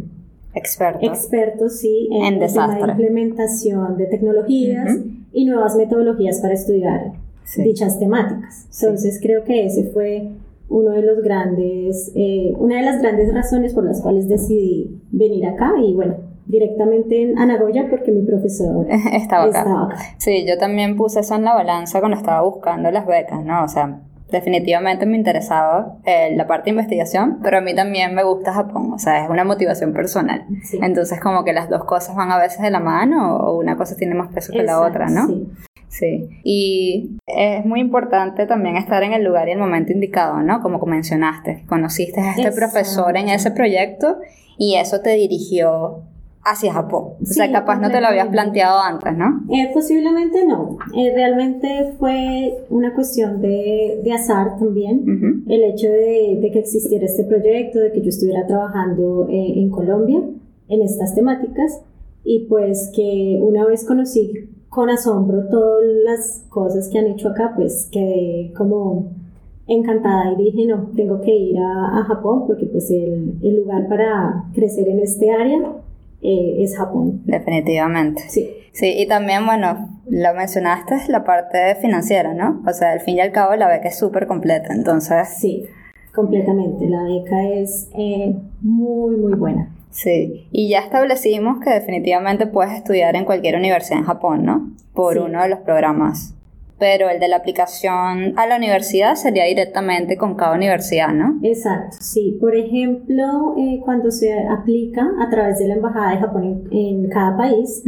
expertos, 0.54 1.02
expertos 1.02 1.78
sí, 1.78 2.08
en, 2.12 2.40
la 2.40 2.80
implementación 2.80 3.96
de 3.96 4.06
tecnologías 4.06 4.98
y 5.32 5.44
nuevas 5.44 5.76
metodologías 5.76 6.40
para 6.40 6.54
estudiar 6.54 7.12
dichas 7.56 7.98
temáticas. 7.98 8.68
Entonces 8.80 9.20
creo 9.22 9.44
que 9.44 9.66
ese 9.66 9.84
fue 9.92 10.30
uno 10.68 10.90
de 10.90 11.02
los 11.02 11.22
grandes, 11.22 12.12
eh, 12.14 12.52
una 12.58 12.76
de 12.76 12.82
las 12.82 13.00
grandes 13.00 13.32
razones 13.32 13.72
por 13.72 13.84
las 13.84 14.02
cuales 14.02 14.28
decidí 14.28 15.00
venir 15.10 15.46
acá 15.46 15.72
y 15.80 15.94
bueno, 15.94 16.16
directamente 16.46 17.22
en 17.22 17.38
Anagoya 17.38 17.88
porque 17.88 18.10
mi 18.10 18.22
profesor 18.22 18.86
estaba 19.12 19.44
acá. 19.44 19.88
Sí, 20.18 20.44
yo 20.46 20.58
también 20.58 20.96
puse 20.96 21.20
eso 21.20 21.34
en 21.36 21.44
la 21.44 21.54
balanza 21.54 22.00
cuando 22.00 22.16
estaba 22.16 22.42
buscando 22.42 22.90
las 22.90 23.06
becas, 23.06 23.44
¿no? 23.44 23.64
O 23.64 23.68
sea, 23.68 24.00
definitivamente 24.30 25.06
me 25.06 25.16
interesaba 25.16 25.98
eh, 26.04 26.34
la 26.36 26.46
parte 26.46 26.64
de 26.64 26.70
investigación, 26.70 27.38
pero 27.42 27.58
a 27.58 27.60
mí 27.60 27.74
también 27.74 28.14
me 28.14 28.24
gusta 28.24 28.52
Japón, 28.52 28.92
o 28.92 28.98
sea, 28.98 29.24
es 29.24 29.30
una 29.30 29.44
motivación 29.44 29.92
personal. 29.92 30.46
Entonces, 30.82 31.20
como 31.20 31.44
que 31.44 31.52
las 31.52 31.68
dos 31.68 31.84
cosas 31.84 32.16
van 32.16 32.32
a 32.32 32.38
veces 32.38 32.60
de 32.60 32.70
la 32.70 32.80
mano 32.80 33.36
o 33.36 33.58
una 33.58 33.76
cosa 33.76 33.94
tiene 33.96 34.14
más 34.14 34.32
peso 34.32 34.52
que 34.52 34.64
la 34.64 34.80
otra, 34.80 35.08
¿no? 35.08 35.26
Sí. 35.28 35.48
Sí, 35.88 36.28
y 36.44 37.16
es 37.26 37.64
muy 37.64 37.80
importante 37.80 38.46
también 38.46 38.76
estar 38.76 39.02
en 39.02 39.12
el 39.12 39.24
lugar 39.24 39.48
y 39.48 39.52
el 39.52 39.58
momento 39.58 39.92
indicado, 39.92 40.42
¿no? 40.42 40.60
Como 40.60 40.78
mencionaste, 40.84 41.64
conociste 41.66 42.20
a 42.20 42.32
este 42.32 42.52
profesor 42.52 43.16
en 43.16 43.28
ese 43.28 43.50
proyecto 43.50 44.18
y 44.58 44.76
eso 44.76 45.00
te 45.00 45.14
dirigió 45.14 46.02
hacia 46.46 46.72
Japón. 46.72 47.14
o 47.20 47.24
sea, 47.26 47.50
capaz 47.50 47.80
no 47.80 47.90
te 47.90 48.00
lo 48.00 48.06
habías 48.06 48.28
planteado 48.28 48.78
antes, 48.78 49.16
¿no? 49.16 49.42
Eh, 49.50 49.68
posiblemente 49.74 50.46
no. 50.46 50.78
Eh, 50.96 51.12
realmente 51.14 51.94
fue 51.98 52.54
una 52.70 52.94
cuestión 52.94 53.40
de, 53.40 54.00
de 54.04 54.12
azar 54.12 54.56
también. 54.56 55.44
El 55.48 55.64
hecho 55.64 55.88
de, 55.88 56.38
de, 56.40 56.50
que 56.52 56.60
existiera 56.60 57.04
este 57.04 57.24
proyecto, 57.24 57.80
de 57.80 57.90
que 57.90 58.00
yo 58.00 58.10
estuviera 58.10 58.46
trabajando 58.46 59.26
eh, 59.28 59.54
en 59.56 59.70
Colombia 59.70 60.20
en 60.68 60.82
estas 60.82 61.14
temáticas 61.14 61.80
y 62.24 62.46
pues 62.48 62.90
que 62.94 63.38
una 63.40 63.64
vez 63.64 63.84
conocí 63.84 64.50
con 64.76 64.90
asombro 64.90 65.48
todas 65.48 65.82
las 66.04 66.44
cosas 66.50 66.90
que 66.92 66.98
han 66.98 67.06
hecho 67.06 67.30
acá, 67.30 67.54
pues 67.56 67.88
quedé 67.90 68.52
como 68.54 69.10
encantada 69.66 70.32
y 70.32 70.44
dije, 70.44 70.66
no, 70.66 70.90
tengo 70.94 71.18
que 71.22 71.34
ir 71.34 71.58
a, 71.58 72.00
a 72.00 72.04
Japón 72.04 72.46
porque 72.46 72.66
pues 72.66 72.90
el, 72.90 73.38
el 73.42 73.56
lugar 73.62 73.88
para 73.88 74.44
crecer 74.52 74.86
en 74.88 75.00
este 75.00 75.30
área 75.30 75.58
eh, 76.20 76.56
es 76.58 76.76
Japón. 76.76 77.22
Definitivamente. 77.24 78.24
Sí. 78.28 78.50
Sí, 78.72 78.92
y 78.98 79.08
también, 79.08 79.46
bueno, 79.46 79.88
lo 80.10 80.34
mencionaste, 80.34 80.96
la 81.08 81.24
parte 81.24 81.76
financiera, 81.76 82.34
¿no? 82.34 82.62
O 82.68 82.72
sea, 82.74 82.92
al 82.92 83.00
fin 83.00 83.16
y 83.16 83.20
al 83.20 83.32
cabo 83.32 83.56
la 83.56 83.68
beca 83.68 83.88
es 83.88 83.98
súper 83.98 84.26
completa, 84.26 84.74
entonces... 84.74 85.26
Sí, 85.38 85.64
completamente. 86.14 86.86
La 86.86 87.02
beca 87.02 87.48
es 87.48 87.88
eh, 87.96 88.36
muy, 88.60 89.16
muy 89.16 89.32
buena. 89.32 89.70
Sí, 89.96 90.46
y 90.52 90.68
ya 90.68 90.80
establecimos 90.80 91.58
que 91.64 91.70
definitivamente 91.70 92.46
puedes 92.46 92.74
estudiar 92.74 93.16
en 93.16 93.24
cualquier 93.24 93.56
universidad 93.56 94.00
en 94.00 94.04
Japón, 94.04 94.44
¿no? 94.44 94.70
Por 94.92 95.16
uno 95.16 95.42
de 95.42 95.48
los 95.48 95.60
programas 95.60 96.36
pero 96.78 97.08
el 97.08 97.18
de 97.20 97.28
la 97.28 97.36
aplicación 97.36 98.34
a 98.36 98.46
la 98.46 98.56
universidad 98.56 99.14
sería 99.14 99.44
directamente 99.44 100.16
con 100.16 100.34
cada 100.34 100.54
universidad, 100.54 101.12
¿no? 101.14 101.38
Exacto, 101.42 101.96
sí. 102.00 102.36
Por 102.38 102.54
ejemplo, 102.54 103.54
eh, 103.56 103.80
cuando 103.82 104.10
se 104.10 104.32
aplica 104.38 105.08
a 105.18 105.30
través 105.30 105.58
de 105.58 105.68
la 105.68 105.74
Embajada 105.74 106.10
de 106.10 106.18
Japón 106.18 106.68
en, 106.70 107.08
cada 107.08 107.36
país, 107.36 107.82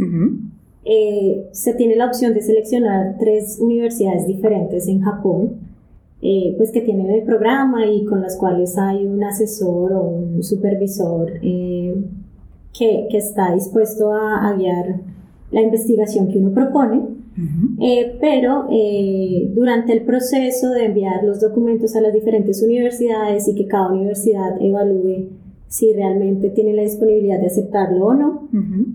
eh, 0.85 1.49
se 1.51 1.75
tiene 1.75 1.95
la 1.95 2.07
opción 2.07 2.33
de 2.33 2.41
seleccionar 2.41 3.15
tres 3.19 3.59
universidades 3.61 4.25
diferentes 4.25 4.87
en 4.87 5.01
Japón, 5.01 5.68
eh, 6.21 6.53
pues 6.57 6.71
que 6.71 6.81
tienen 6.81 7.09
el 7.09 7.23
programa 7.23 7.85
y 7.85 8.05
con 8.05 8.21
las 8.21 8.37
cuales 8.37 8.77
hay 8.77 9.05
un 9.05 9.23
asesor 9.23 9.93
o 9.93 10.01
un 10.01 10.43
supervisor 10.43 11.39
que, 11.41 13.07
que, 13.09 13.17
está 13.17 13.53
dispuesto 13.53 14.13
a, 14.13 14.49
a 14.49 14.53
guiar 14.53 15.01
la 15.51 15.61
investigación 15.61 16.27
que 16.27 16.39
uno 16.39 16.51
propone. 16.53 17.19
Eh, 17.79 18.17
pero 18.19 18.67
eh, 18.69 19.49
durante 19.55 19.93
el 19.93 20.01
proceso 20.01 20.71
de 20.71 20.85
enviar 20.85 21.23
los 21.23 21.39
documentos 21.39 21.95
a 21.95 22.01
las 22.01 22.13
diferentes 22.13 22.61
universidades 22.61 23.47
y 23.47 23.55
que 23.55 23.65
cada 23.65 23.93
universidad 23.93 24.61
evalúe 24.61 25.29
si 25.69 25.93
realmente 25.93 26.49
tiene 26.49 26.73
la 26.73 26.81
disponibilidad 26.81 27.39
de 27.39 27.45
aceptarlo 27.45 28.07
o 28.07 28.13
no, 28.13 28.49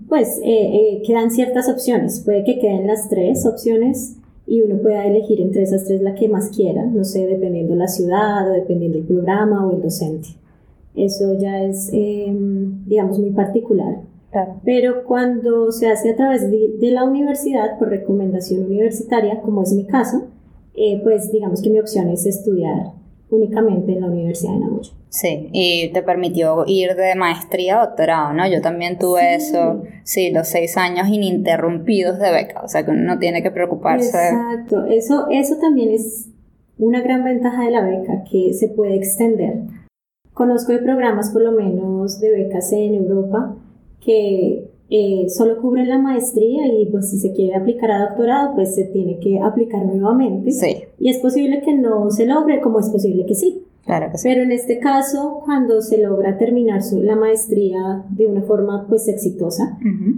pues 0.07 0.39
eh, 0.43 1.01
quedan 1.07 1.31
ciertas 1.31 1.69
opciones. 1.69 2.21
Puede 2.23 2.43
que 2.43 2.59
queden 2.59 2.85
las 2.85 3.09
tres 3.09 3.45
opciones 3.47 4.17
y 4.47 4.61
uno 4.61 4.77
pueda 4.77 5.05
elegir 5.05 5.41
entre 5.41 5.63
esas 5.63 5.85
tres 5.85 6.01
la 6.01 6.15
que 6.15 6.29
más 6.29 6.49
quiera, 6.49 6.85
no 6.85 7.03
sé, 7.03 7.25
dependiendo 7.25 7.75
la 7.75 7.87
ciudad 7.87 8.49
o 8.49 8.53
dependiendo 8.53 8.97
el 8.97 9.05
programa 9.05 9.65
o 9.65 9.75
el 9.75 9.81
docente. 9.81 10.29
Eso 10.95 11.37
ya 11.37 11.63
es, 11.63 11.91
digamos, 11.91 13.19
muy 13.19 13.31
particular. 13.31 14.01
Pero 14.63 15.05
cuando 15.05 15.71
se 15.71 15.87
hace 15.87 16.11
a 16.11 16.15
través 16.15 16.49
de, 16.51 16.91
la 16.91 17.05
universidad, 17.05 17.79
por 17.79 17.89
recomendación 17.89 18.65
universitaria, 18.65 19.41
como 19.41 19.63
es 19.63 19.73
mi 19.73 19.85
caso, 19.85 20.25
eh, 20.75 20.99
pues 21.03 21.31
digamos 21.31 21.61
que 21.61 21.69
mi 21.69 21.79
opción 21.79 22.09
es 22.09 22.25
estudiar 22.25 22.94
únicamente 23.29 23.93
en 23.93 24.01
la 24.01 24.07
Universidad 24.07 24.53
de 24.53 24.59
Nagoya. 24.59 24.91
Sí, 25.09 25.49
y 25.53 25.89
te 25.93 26.03
permitió 26.03 26.65
ir 26.67 26.95
de 26.95 27.15
maestría 27.15 27.81
a 27.81 27.85
doctorado, 27.87 28.33
¿no? 28.33 28.47
Yo 28.47 28.61
también 28.61 28.99
tuve 28.99 29.35
eso, 29.35 29.83
sí, 30.03 30.31
los 30.31 30.47
seis 30.47 30.77
años 30.77 31.07
ininterrumpidos 31.07 32.19
de 32.19 32.31
beca, 32.31 32.61
o 32.63 32.67
sea 32.67 32.83
que 32.83 32.91
uno 32.91 33.03
no 33.03 33.17
tiene 33.17 33.41
que 33.41 33.51
preocuparse. 33.51 34.07
Exacto, 34.07 34.85
eso, 34.85 35.27
eso 35.31 35.55
también 35.57 35.91
es 35.91 36.29
una 36.77 37.01
gran 37.01 37.23
ventaja 37.23 37.63
de 37.63 37.71
la 37.71 37.81
beca, 37.81 38.23
que 38.29 38.53
se 38.53 38.67
puede 38.67 38.95
extender. 38.95 39.59
Conozco 40.33 40.73
de 40.73 40.79
programas 40.79 41.31
por 41.31 41.41
lo 41.41 41.53
menos 41.53 42.19
de 42.19 42.31
becas 42.31 42.71
en 42.73 42.95
Europa 42.95 43.55
que 44.01 44.69
eh, 44.89 45.25
solo 45.29 45.59
cubren 45.61 45.89
la 45.89 45.97
maestría 45.97 46.67
y 46.67 46.85
pues 46.87 47.09
si 47.09 47.17
se 47.17 47.33
quiere 47.33 47.55
aplicar 47.55 47.91
a 47.91 48.07
doctorado 48.07 48.53
pues 48.55 48.75
se 48.75 48.85
tiene 48.85 49.19
que 49.19 49.39
aplicar 49.39 49.85
nuevamente. 49.85 50.51
Sí. 50.51 50.83
Y 50.99 51.09
es 51.09 51.17
posible 51.17 51.61
que 51.61 51.73
no 51.73 52.11
se 52.11 52.25
logre 52.25 52.61
como 52.61 52.79
es 52.79 52.89
posible 52.89 53.25
que 53.25 53.35
sí. 53.35 53.63
Claro 53.85 54.11
que 54.11 54.17
sí. 54.17 54.27
Pero 54.27 54.43
en 54.43 54.51
este 54.51 54.79
caso, 54.79 55.41
cuando 55.45 55.81
se 55.81 55.99
logra 55.99 56.37
terminar 56.37 56.81
su, 56.81 57.01
la 57.03 57.15
maestría 57.15 58.03
de 58.09 58.25
una 58.25 58.41
forma 58.41 58.87
pues 58.87 59.07
exitosa 59.07 59.77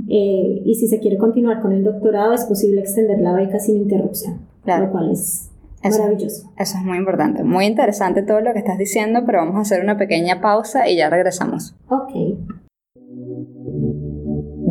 eh, 0.10 0.62
y 0.64 0.76
si 0.76 0.88
se 0.88 1.00
quiere 1.00 1.18
continuar 1.18 1.62
con 1.62 1.74
el 1.74 1.84
doctorado 1.84 2.34
es 2.34 2.46
posible 2.46 2.82
extender 2.82 3.20
la 3.20 3.34
beca 3.34 3.60
sin 3.60 3.78
interrupción, 3.78 4.40
claro. 4.64 4.86
lo 4.86 4.92
cual 4.92 5.12
es 5.12 5.50
maravilloso. 5.84 6.50
Eso 6.58 6.78
es 6.78 6.84
muy 6.84 6.98
importante. 6.98 7.44
Muy 7.44 7.66
interesante 7.66 8.22
todo 8.24 8.42
lo 8.42 8.54
que 8.54 8.60
estás 8.60 8.78
diciendo, 8.78 9.22
pero 9.26 9.40
vamos 9.40 9.56
a 9.56 9.62
hacer 9.62 9.82
una 9.82 9.98
pequeña 9.98 10.42
pausa 10.42 10.90
y 10.90 10.98
ya 10.98 11.10
regresamos. 11.10 11.76
Ok. 11.90 12.12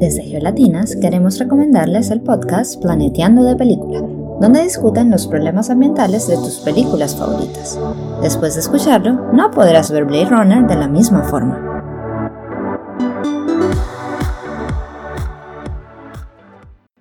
Desde 0.06 0.22
Geolatinas 0.22 0.94
queremos 0.94 1.36
recomendarles 1.40 2.12
el 2.12 2.20
podcast 2.20 2.80
Planeteando 2.80 3.42
de 3.42 3.56
Película, 3.56 4.02
donde 4.40 4.62
discuten 4.62 5.10
los 5.10 5.26
problemas 5.26 5.68
ambientales 5.68 6.28
de 6.28 6.36
tus 6.36 6.60
películas 6.60 7.16
favoritas. 7.16 7.76
Después 8.22 8.54
de 8.54 8.60
escucharlo, 8.60 9.32
no 9.32 9.50
podrás 9.50 9.90
ver 9.90 10.04
Blade 10.04 10.26
Runner 10.26 10.64
de 10.64 10.76
la 10.76 10.86
misma 10.86 11.24
forma. 11.24 11.58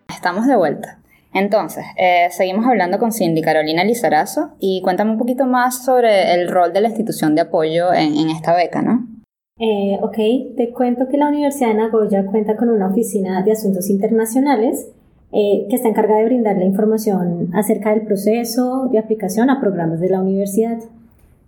Estamos 0.09 0.47
de 0.47 0.55
vuelta. 0.55 0.97
Entonces, 1.31 1.85
eh, 1.97 2.29
seguimos 2.31 2.65
hablando 2.65 2.97
con 2.97 3.11
Cindy 3.11 3.43
Carolina 3.43 3.83
Lizarazo 3.83 4.55
y 4.59 4.81
cuéntame 4.81 5.11
un 5.11 5.19
poquito 5.19 5.45
más 5.45 5.85
sobre 5.85 6.33
el 6.33 6.49
rol 6.49 6.73
de 6.73 6.81
la 6.81 6.87
institución 6.87 7.35
de 7.35 7.41
apoyo 7.41 7.93
en, 7.93 8.17
en 8.17 8.31
esta 8.31 8.55
beca, 8.55 8.81
¿no? 8.81 9.14
Eh, 9.57 9.97
ok, 10.01 10.57
te 10.57 10.73
cuento 10.73 11.07
que 11.07 11.15
la 11.15 11.29
Universidad 11.29 11.69
de 11.69 11.75
Nagoya 11.75 12.25
cuenta 12.25 12.57
con 12.57 12.69
una 12.69 12.89
oficina 12.89 13.41
de 13.41 13.53
asuntos 13.53 13.89
internacionales 13.89 14.89
eh, 15.31 15.65
que 15.69 15.77
está 15.77 15.87
encargada 15.87 16.19
de 16.19 16.25
brindar 16.25 16.57
la 16.57 16.65
información 16.65 17.51
acerca 17.53 17.91
del 17.91 18.01
proceso 18.01 18.89
de 18.91 18.99
aplicación 18.99 19.49
a 19.49 19.61
programas 19.61 20.01
de 20.01 20.09
la 20.09 20.19
universidad, 20.19 20.79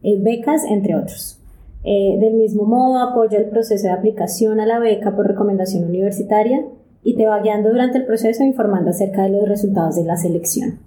eh, 0.04 0.18
becas, 0.22 0.64
entre 0.64 0.96
otros. 0.96 1.34
del 1.84 2.34
mismo 2.34 2.66
modo, 2.66 3.00
apoya 3.00 3.38
el 3.38 3.50
proceso 3.50 3.88
de 3.88 3.94
aplicación 3.94 4.60
a 4.60 4.66
la 4.66 4.80
beca 4.80 5.16
por 5.16 5.28
recomendación 5.28 5.86
universitaria 5.86 6.66
y 7.04 7.16
te 7.16 7.28
va 7.28 7.42
guiando 7.42 7.70
durante 7.70 7.98
el 7.98 8.06
proceso 8.06 8.44
informando 8.44 8.90
acerca 8.90 9.24
de 9.24 9.30
los 9.30 9.48
resultados 9.48 9.96
de 9.96 10.04
la 10.04 10.18
selección. 10.18 10.80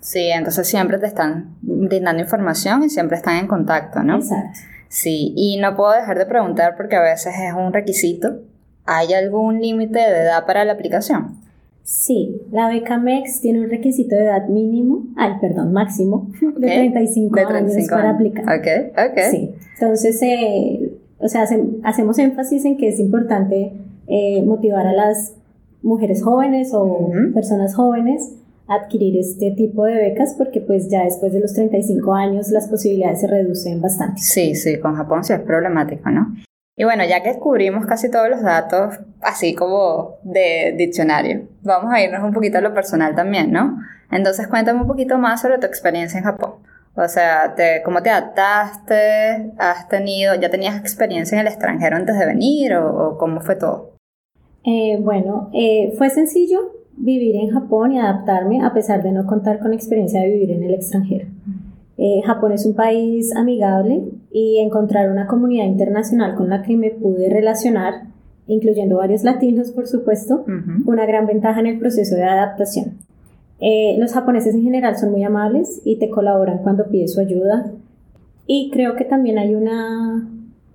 Sí, 0.00 0.30
entonces 0.30 0.66
siempre 0.66 0.98
te 0.98 1.06
están 1.06 1.56
brindando 1.60 2.22
información 2.22 2.84
y 2.84 2.88
siempre 2.88 3.18
están 3.18 3.36
en 3.36 3.48
contacto, 3.48 4.02
¿no? 4.02 4.16
Exacto. 4.16 4.60
Sí, 4.90 5.32
y 5.36 5.56
no 5.58 5.76
puedo 5.76 5.92
dejar 5.92 6.18
de 6.18 6.26
preguntar 6.26 6.74
porque 6.76 6.96
a 6.96 7.00
veces 7.00 7.32
es 7.38 7.54
un 7.54 7.72
requisito. 7.72 8.40
¿Hay 8.86 9.14
algún 9.14 9.60
límite 9.60 10.00
de 10.00 10.22
edad 10.22 10.44
para 10.46 10.64
la 10.64 10.72
aplicación? 10.72 11.36
Sí, 11.84 12.42
la 12.50 12.68
beca 12.68 12.98
MEX 12.98 13.40
tiene 13.40 13.60
un 13.60 13.70
requisito 13.70 14.16
de 14.16 14.24
edad 14.24 14.48
mínimo, 14.48 15.04
ay, 15.16 15.34
perdón, 15.40 15.72
máximo, 15.72 16.28
de 16.40 16.66
35, 16.66 17.38
años 17.38 17.72
para 17.88 18.10
aplicar. 18.10 18.44
Ok, 18.44 18.66
ok. 18.96 19.18
Sí, 19.30 19.54
entonces, 19.74 20.20
eh, 20.22 20.92
o 21.18 21.28
sea, 21.28 21.46
hacemos 21.84 22.18
énfasis 22.18 22.64
en 22.64 22.76
que 22.76 22.88
es 22.88 22.98
importante 22.98 23.72
eh, 24.08 24.42
motivar 24.42 24.88
a 24.88 24.92
las 24.92 25.34
mujeres 25.82 26.22
jóvenes 26.24 26.72
o 26.74 27.12
personas 27.32 27.76
jóvenes 27.76 28.32
adquirir 28.70 29.18
este 29.18 29.50
tipo 29.50 29.84
de 29.84 29.94
becas 29.96 30.34
porque 30.38 30.60
pues 30.60 30.88
ya 30.88 31.02
después 31.02 31.32
de 31.32 31.40
los 31.40 31.52
35 31.52 32.14
años 32.14 32.50
las 32.50 32.68
posibilidades 32.68 33.20
se 33.20 33.26
reducen 33.26 33.82
bastante. 33.82 34.22
Sí, 34.22 34.54
sí, 34.54 34.78
con 34.78 34.94
Japón 34.94 35.24
sí 35.24 35.32
es 35.32 35.40
problemático, 35.40 36.08
¿no? 36.08 36.34
Y 36.76 36.84
bueno, 36.84 37.04
ya 37.04 37.22
que 37.22 37.30
descubrimos 37.30 37.84
casi 37.84 38.10
todos 38.10 38.30
los 38.30 38.42
datos, 38.42 39.00
así 39.20 39.54
como 39.54 40.18
de 40.22 40.74
diccionario, 40.78 41.48
vamos 41.62 41.92
a 41.92 42.00
irnos 42.00 42.22
un 42.22 42.32
poquito 42.32 42.58
a 42.58 42.60
lo 42.60 42.72
personal 42.72 43.14
también, 43.14 43.50
¿no? 43.50 43.76
Entonces 44.10 44.46
cuéntame 44.46 44.80
un 44.80 44.86
poquito 44.86 45.18
más 45.18 45.42
sobre 45.42 45.58
tu 45.58 45.66
experiencia 45.66 46.18
en 46.18 46.24
Japón. 46.24 46.54
O 46.94 47.08
sea, 47.08 47.54
te, 47.56 47.82
¿cómo 47.84 48.02
te 48.02 48.10
adaptaste? 48.10 49.52
¿Has 49.58 49.88
tenido, 49.88 50.36
ya 50.36 50.48
tenías 50.48 50.78
experiencia 50.78 51.34
en 51.34 51.40
el 51.40 51.52
extranjero 51.52 51.96
antes 51.96 52.16
de 52.18 52.26
venir 52.26 52.74
o, 52.74 53.16
cómo 53.18 53.40
fue 53.40 53.56
todo? 53.56 53.96
Eh, 54.64 54.96
bueno, 55.00 55.50
eh, 55.54 55.92
fue 55.98 56.10
sencillo 56.10 56.79
vivir 57.00 57.36
en 57.36 57.50
Japón 57.50 57.92
y 57.92 57.98
adaptarme 57.98 58.62
a 58.62 58.72
pesar 58.72 59.02
de 59.02 59.12
no 59.12 59.26
contar 59.26 59.58
con 59.58 59.72
experiencia 59.72 60.20
de 60.20 60.30
vivir 60.30 60.50
en 60.50 60.62
el 60.62 60.74
extranjero. 60.74 61.26
Eh, 61.96 62.22
Japón 62.24 62.52
es 62.52 62.64
un 62.64 62.74
país 62.74 63.34
amigable 63.34 64.02
y 64.32 64.58
encontrar 64.58 65.10
una 65.10 65.26
comunidad 65.26 65.66
internacional 65.66 66.34
con 66.34 66.48
la 66.48 66.62
que 66.62 66.76
me 66.76 66.90
pude 66.90 67.28
relacionar, 67.28 68.04
incluyendo 68.46 68.96
varios 68.96 69.24
latinos, 69.24 69.70
por 69.70 69.86
supuesto, 69.86 70.44
una 70.86 71.06
gran 71.06 71.26
ventaja 71.26 71.60
en 71.60 71.66
el 71.66 71.78
proceso 71.78 72.16
de 72.16 72.24
adaptación. 72.24 72.98
Eh, 73.60 73.96
los 73.98 74.14
japoneses 74.14 74.54
en 74.54 74.62
general 74.62 74.96
son 74.96 75.10
muy 75.10 75.24
amables 75.24 75.82
y 75.84 75.96
te 75.96 76.08
colaboran 76.08 76.58
cuando 76.58 76.86
pides 76.86 77.12
su 77.12 77.20
ayuda. 77.20 77.70
Y 78.46 78.70
creo 78.72 78.96
que 78.96 79.04
también 79.04 79.38
hay 79.38 79.54
una 79.54 80.26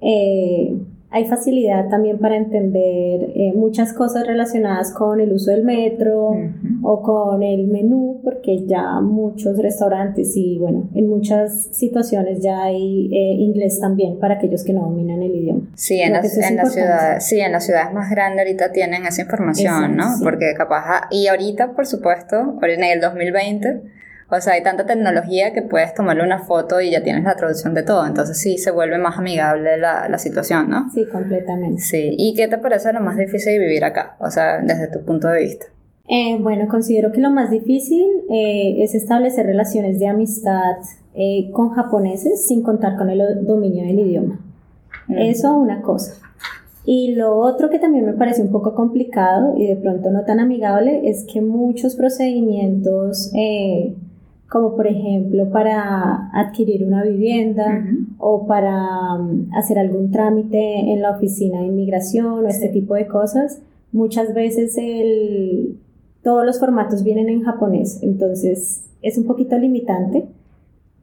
eh, 0.02 0.78
hay 1.16 1.24
facilidad 1.28 1.88
también 1.88 2.20
para 2.20 2.36
entender 2.36 3.32
eh, 3.36 3.54
muchas 3.56 3.94
cosas 3.94 4.28
relacionadas 4.28 4.92
con 4.92 5.22
el 5.22 5.32
uso 5.32 5.52
del 5.52 5.64
metro 5.64 6.36
o 6.84 7.02
con 7.02 7.42
el 7.42 7.68
menú, 7.68 8.20
porque 8.22 8.66
ya 8.66 9.00
muchos 9.00 9.58
restaurantes 9.58 10.36
y 10.36 10.58
bueno, 10.60 10.90
en 10.94 11.08
muchas 11.08 11.70
situaciones 11.72 12.42
ya 12.42 12.64
hay 12.64 13.08
eh, 13.14 13.34
inglés 13.40 13.80
también 13.80 14.20
para 14.20 14.34
aquellos 14.34 14.66
que 14.66 14.74
no 14.74 14.82
dominan 14.82 15.24
el 15.24 15.34
idioma. 15.34 15.62
Sí, 15.76 16.02
en, 16.02 16.12
la, 16.12 16.22
ciudad, 16.22 17.22
sí, 17.22 17.40
en 17.40 17.54
las 17.54 17.66
ciudades 17.66 17.94
más 17.94 18.12
grandes 18.12 18.40
ahorita 18.46 18.74
tienen 18.74 19.06
esa 19.06 19.22
información, 19.22 19.96
¿no? 19.96 20.18
Porque 20.22 20.54
capaz, 20.58 20.84
ah, 20.86 21.08
y 21.12 21.28
ahorita, 21.28 21.72
por 21.76 21.86
supuesto, 21.86 22.60
en 22.62 22.84
el 22.84 23.00
2020 23.00 23.84
o 24.30 24.42
sea, 24.42 24.54
hay 24.54 24.64
tanta 24.64 24.86
tecnología 24.86 25.54
que 25.54 25.62
puedes 25.62 25.94
tomarle 25.94 26.24
una 26.24 26.40
foto 26.40 26.82
y 26.82 26.92
ya 26.92 27.04
tienes 27.04 27.24
la 27.24 27.36
traducción 27.36 27.74
de 27.74 27.84
todo. 27.84 28.06
Entonces 28.08 28.40
sí 28.40 28.58
se 28.58 28.72
vuelve 28.72 28.98
más 28.98 29.18
amigable 29.18 29.78
la, 29.78 30.10
la 30.10 30.18
situación, 30.18 30.70
¿no? 30.70 30.90
Sí, 30.94 31.06
completamente. 31.06 31.82
Sí. 31.82 32.16
¿Y 32.18 32.34
qué 32.34 32.48
te 32.48 32.58
parece 32.58 32.92
lo 32.92 33.02
más 33.02 33.18
difícil 33.18 33.54
de 33.54 33.60
vivir 33.60 33.86
acá? 33.86 34.16
O 34.20 34.32
sea, 34.32 34.60
desde 34.62 34.88
tu 34.88 35.06
punto 35.06 35.28
de 35.28 35.42
vista. 35.42 35.66
Eh, 36.08 36.38
bueno, 36.40 36.68
considero 36.68 37.12
que 37.12 37.20
lo 37.20 37.32
más 37.32 37.50
difícil 37.50 38.06
eh, 38.30 38.84
es 38.84 38.94
establecer 38.94 39.46
relaciones 39.46 40.00
de 40.00 40.08
amistad 40.08 40.76
eh, 41.16 41.50
con 41.52 41.70
japoneses 41.70 42.48
sin 42.48 42.62
contar 42.62 42.98
con 42.98 43.10
el 43.10 43.46
dominio 43.46 43.84
del 43.86 44.00
idioma. 44.00 44.40
Mm. 45.08 45.18
Eso 45.18 45.56
una 45.56 45.82
cosa. 45.82 46.14
Y 46.84 47.16
lo 47.16 47.38
otro 47.38 47.72
que 47.72 47.80
también 47.80 48.06
me 48.06 48.14
parece 48.14 48.44
un 48.44 48.52
poco 48.52 48.76
complicado 48.76 49.56
y 49.58 49.66
de 49.66 49.76
pronto 49.76 50.12
no 50.12 50.24
tan 50.24 50.40
amigable 50.40 51.10
es 51.10 51.26
que 51.32 51.42
muchos 51.42 51.96
procedimientos 51.96 53.32
como 54.50 54.76
por 54.76 54.88
ejemplo 54.88 55.50
para 55.50 56.30
adquirir 56.34 56.86
una 56.86 57.04
vivienda 57.04 57.84
o 58.18 58.46
para 58.46 59.16
um, 59.16 59.48
hacer 59.56 59.80
algún 59.80 60.12
trámite 60.12 60.92
en 60.92 61.02
la 61.02 61.12
oficina 61.12 61.60
de 61.60 61.68
inmigración 61.68 62.46
o 62.46 62.48
este 62.48 62.70
tipo 62.70 62.94
de 62.94 63.08
cosas, 63.08 63.62
muchas 63.92 64.34
veces 64.34 64.78
el, 64.78 65.78
todos 66.24 66.46
los 66.46 66.60
formatos 66.60 67.04
vienen 67.04 67.30
en 67.30 67.44
japonés, 67.44 68.00
entonces 68.04 68.86
es 69.02 69.18
un 69.18 69.26
poquito 69.26 69.58
limitante. 69.58 70.26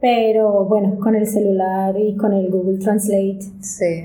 Pero 0.00 0.64
bueno, 0.64 0.98
con 0.98 1.14
el 1.14 1.28
celular 1.28 1.96
y 1.96 2.16
con 2.16 2.32
el 2.32 2.50
Google 2.50 2.78
Translate, 2.78 3.38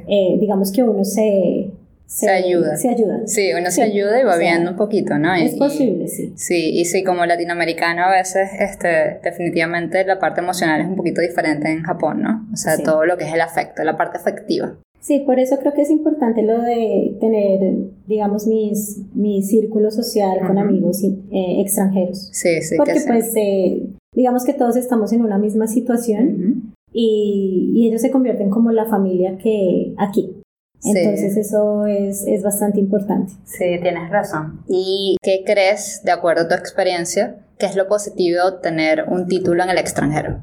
eh, 0.07 0.37
digamos 0.39 0.71
que 0.71 0.83
uno 0.83 1.03
se, 1.03 1.71
se, 2.07 2.29
ayuda. 2.29 2.77
Se 2.77 2.89
ayuda. 2.89 3.21
Sí, 3.25 3.51
uno 3.53 3.69
se 3.69 3.83
ayuda 3.83 4.19
y 4.19 4.23
va 4.23 4.37
viendo 4.37 4.71
un 4.71 4.77
poquito, 4.77 5.17
¿no? 5.17 5.35
Es 5.35 5.55
posible, 5.55 6.07
sí. 6.07 6.33
Sí, 6.37 6.71
y 6.79 6.85
sí, 6.85 7.03
como 7.03 7.25
latinoamericano 7.25 8.03
a 8.03 8.11
veces, 8.11 8.49
este, 8.59 9.19
definitivamente 9.23 10.05
la 10.05 10.17
parte 10.17 10.39
emocional 10.39 10.79
es 10.79 10.87
un 10.87 10.95
poquito 10.95 11.21
diferente 11.21 11.69
en 11.69 11.83
Japón, 11.83 12.21
¿no? 12.21 12.47
O 12.53 12.55
sea, 12.55 12.77
todo 12.77 13.05
lo 13.05 13.17
que 13.17 13.25
es 13.25 13.33
el 13.33 13.41
afecto, 13.41 13.83
la 13.83 13.97
parte 13.97 14.17
afectiva. 14.17 14.77
Sí, 15.01 15.19
por 15.19 15.39
eso 15.39 15.57
creo 15.59 15.73
que 15.73 15.81
es 15.81 15.89
importante 15.89 16.41
lo 16.43 16.61
de 16.61 17.17
tener, 17.19 17.75
digamos, 18.07 18.47
mis, 18.47 19.01
mi 19.13 19.43
círculo 19.43 19.91
social 19.91 20.39
con 20.47 20.57
amigos 20.57 21.03
eh, 21.03 21.61
extranjeros. 21.61 22.29
Sí, 22.31 22.61
sí. 22.61 22.75
Porque 22.77 23.01
pues, 23.05 23.33
eh, 23.35 23.83
digamos 24.13 24.45
que 24.45 24.53
todos 24.53 24.75
estamos 24.77 25.11
en 25.11 25.21
una 25.21 25.37
misma 25.37 25.67
situación 25.67 26.73
y, 26.93 27.71
y 27.75 27.87
ellos 27.87 28.01
se 28.01 28.11
convierten 28.11 28.49
como 28.49 28.71
la 28.71 28.85
familia 28.85 29.37
que 29.37 29.93
aquí. 29.97 30.36
Entonces 30.83 31.37
eso 31.37 31.85
es, 31.85 32.25
es, 32.27 32.43
bastante 32.43 32.79
importante. 32.79 33.33
Sí, 33.45 33.79
tienes 33.81 34.09
razón. 34.09 34.61
¿Y 34.67 35.17
qué 35.21 35.43
crees, 35.45 36.01
de 36.03 36.11
acuerdo 36.11 36.43
a 36.43 36.47
tu 36.47 36.53
experiencia, 36.53 37.37
que 37.57 37.65
es 37.65 37.75
lo 37.75 37.87
positivo 37.87 38.43
de 38.43 38.55
obtener 38.55 39.05
un 39.07 39.27
título 39.27 39.63
en 39.63 39.69
el 39.69 39.77
extranjero? 39.77 40.39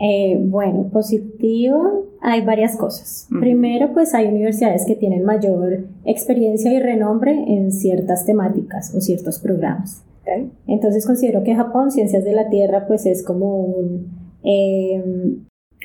Eh, 0.00 0.36
bueno, 0.40 0.88
positivo 0.92 2.06
hay 2.20 2.44
varias 2.44 2.76
cosas. 2.76 3.28
Primero, 3.40 3.92
pues 3.92 4.14
hay 4.14 4.26
universidades 4.26 4.84
que 4.86 4.96
tienen 4.96 5.24
mayor 5.24 5.86
experiencia 6.04 6.72
y 6.72 6.80
renombre 6.80 7.32
en 7.32 7.72
ciertas 7.72 8.24
temáticas 8.26 8.92
o 8.94 9.00
ciertos 9.00 9.38
programas. 9.38 10.02
Entonces 10.66 11.06
considero 11.06 11.42
que 11.42 11.54
Japón, 11.54 11.90
Ciencias 11.90 12.22
de 12.22 12.32
la 12.32 12.50
Tierra, 12.50 12.86
pues 12.86 13.06
es 13.06 13.24
como 13.24 13.60
un, 13.60 14.38
eh, 14.44 15.02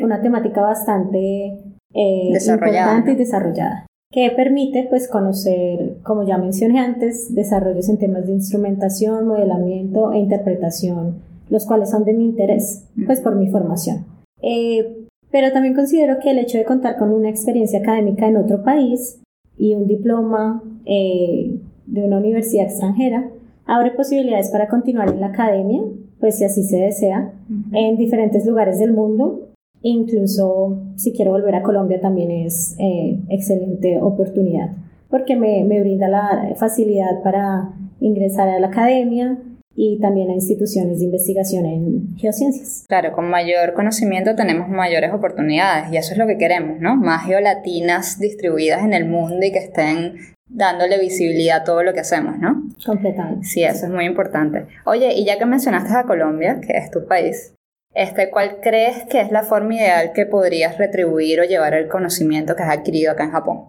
una 0.02 0.22
temática 0.22 0.62
bastante 0.62 1.60
eh, 1.94 2.32
importante 2.32 3.12
y 3.12 3.16
desarrollada, 3.16 3.86
que 4.12 4.32
permite 4.32 4.88
pues 4.90 5.08
conocer, 5.08 5.98
como 6.04 6.26
ya 6.26 6.38
mencioné 6.38 6.80
antes, 6.80 7.34
desarrollos 7.34 7.90
en 7.90 7.98
temas 7.98 8.26
de 8.26 8.34
instrumentación, 8.34 9.28
modelamiento 9.28 10.12
e 10.12 10.20
interpretación, 10.20 11.22
los 11.50 11.66
cuales 11.66 11.90
son 11.90 12.04
de 12.06 12.14
mi 12.14 12.26
interés, 12.26 12.86
pues 13.06 13.22
por 13.22 13.36
mi 13.36 13.50
formación. 13.50 14.06
Eh, 14.42 15.08
pero 15.32 15.52
también 15.52 15.74
considero 15.74 16.20
que 16.22 16.32
el 16.32 16.40
hecho 16.40 16.58
de 16.58 16.66
contar 16.66 16.98
con 16.98 17.12
una 17.12 17.30
experiencia 17.30 17.80
académica 17.80 18.28
en 18.28 18.38
otro 18.38 18.64
país 18.64 19.20
y 19.58 19.74
un 19.74 19.88
diploma 19.88 20.64
eh, 20.86 21.60
de 21.88 22.02
una 22.04 22.18
universidad 22.18 22.66
extranjera 22.66 23.30
abre 23.66 23.92
posibilidades 23.92 24.50
para 24.50 24.68
continuar 24.68 25.10
en 25.10 25.22
la 25.22 25.28
academia, 25.28 25.82
pues 26.20 26.38
si 26.38 26.46
así 26.46 26.64
se 26.64 26.78
desea, 26.78 27.34
en 27.72 27.98
diferentes 27.98 28.46
lugares 28.46 28.80
del 28.80 28.94
mundo 28.94 29.53
Incluso 29.84 30.80
si 30.96 31.14
quiero 31.14 31.32
volver 31.32 31.56
a 31.56 31.62
Colombia 31.62 32.02
también 32.02 32.32
es 32.32 32.76
eh, 32.80 33.20
excelente 33.30 34.02
oportunidad 34.02 34.72
porque 35.10 35.36
me, 35.36 35.64
me 35.64 35.80
brinda 35.80 36.08
la 36.08 36.56
facilidad 36.56 37.22
para 37.22 37.70
ingresar 38.00 38.50
a 38.50 38.60
la 38.60 38.68
academia, 38.68 39.38
y 39.76 40.00
también 40.00 40.30
a 40.30 40.34
instituciones 40.34 41.00
de 41.00 41.06
investigación 41.06 41.66
en 41.66 42.16
geociencias. 42.18 42.86
Claro, 42.88 43.12
con 43.14 43.30
mayor 43.30 43.74
conocimiento 43.74 44.36
tenemos 44.36 44.70
mayores 44.70 45.12
oportunidades 45.14 45.92
y 45.92 45.98
eso 45.98 46.14
es 46.14 46.18
lo 46.18 46.28
que 46.28 46.38
queremos, 46.38 46.80
¿no? 46.80 46.96
Más 46.96 47.26
geolatinas 47.26 48.20
distribuidas 48.20 48.84
en 48.84 48.94
el 48.94 49.06
mundo 49.06 49.46
y 49.46 49.52
que 49.52 49.60
estén 49.60 50.16
dándole 50.48 51.00
visibilidad 51.00 51.62
a 51.62 51.64
todo 51.64 51.82
lo 51.82 51.94
que 51.94 52.02
hacemos, 52.02 52.38
¿no? 52.38 52.64
Completamente. 52.86 53.46
Sí, 53.46 53.64
eso 53.64 53.86
es 53.86 53.92
muy 53.92 54.06
importante. 54.06 54.68
Oye, 54.86 55.14
y 55.14 55.26
ya 55.26 55.40
que 55.40 55.46
mencionaste 55.46 55.94
a 55.96 56.04
Colombia, 56.04 56.62
que 56.62 56.78
es 56.78 56.92
tu 56.92 57.08
país, 57.08 57.56
este, 57.96 58.30
¿Cuál 58.30 58.60
crees 58.62 59.06
que 59.06 59.22
es 59.22 59.32
la 59.32 59.44
forma 59.44 59.76
ideal 59.76 60.12
que 60.14 60.26
podrías 60.26 60.78
retribuir 60.78 61.40
o 61.40 61.44
llevar 61.44 61.74
el 61.74 61.88
conocimiento 61.88 62.56
que 62.56 62.64
has 62.64 62.78
adquirido 62.78 63.12
acá 63.12 63.26
en 63.26 63.32
Japón? 63.32 63.60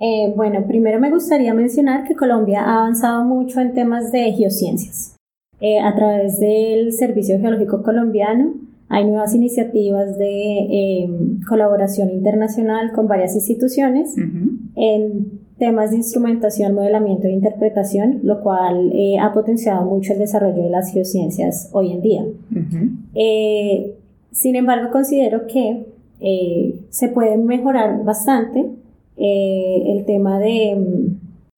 Eh, 0.00 0.32
bueno, 0.36 0.64
primero 0.66 1.00
me 1.00 1.10
gustaría 1.10 1.52
mencionar 1.54 2.04
que 2.06 2.14
Colombia 2.14 2.62
ha 2.62 2.78
avanzado 2.78 3.24
mucho 3.24 3.60
en 3.60 3.74
temas 3.74 4.12
de 4.12 4.32
geociencias. 4.32 5.16
Eh, 5.60 5.80
a 5.80 5.94
través 5.94 6.38
del 6.38 6.92
Servicio 6.92 7.38
Geológico 7.40 7.82
Colombiano 7.82 8.54
hay 8.88 9.04
nuevas 9.04 9.34
iniciativas 9.34 10.16
de 10.16 11.02
em, 11.02 11.40
colaboración 11.46 12.10
internacional 12.10 12.92
con 12.92 13.08
varias 13.08 13.34
instituciones 13.34 14.14
en 14.16 15.40
temas 15.58 15.90
de 15.90 15.96
instrumentación, 15.96 16.74
modelamiento 16.74 17.26
e 17.26 17.32
interpretación, 17.32 18.20
lo 18.22 18.40
cual 18.40 18.92
eh, 18.94 19.18
ha 19.18 19.32
potenciado 19.32 19.84
mucho 19.84 20.12
el 20.12 20.20
desarrollo 20.20 20.62
de 20.62 20.70
las 20.70 20.92
geociencias 20.92 21.68
hoy 21.72 21.92
en 21.92 22.00
día. 22.00 22.24
Eh, 23.14 23.94
sin 24.30 24.56
embargo, 24.56 24.90
considero 24.92 25.46
que 25.46 25.86
eh, 26.20 26.80
se 26.90 27.08
puede 27.08 27.36
mejorar 27.36 28.04
bastante 28.04 28.66
el 29.20 30.04
tema 30.04 30.38
de, 30.38 31.10